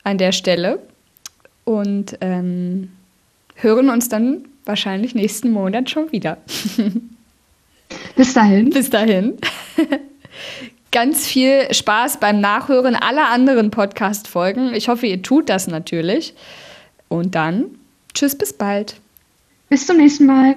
[0.04, 0.84] an der Stelle
[1.64, 2.92] und ähm,
[3.56, 6.38] hören uns dann wahrscheinlich nächsten Monat schon wieder.
[8.16, 8.70] Bis dahin.
[8.70, 9.40] Bis dahin.
[10.92, 14.74] Ganz viel Spaß beim Nachhören aller anderen Podcast-Folgen.
[14.74, 16.34] Ich hoffe, ihr tut das natürlich.
[17.08, 17.66] Und dann,
[18.14, 18.96] tschüss, bis bald.
[19.70, 20.56] Bis zum nächsten Mal.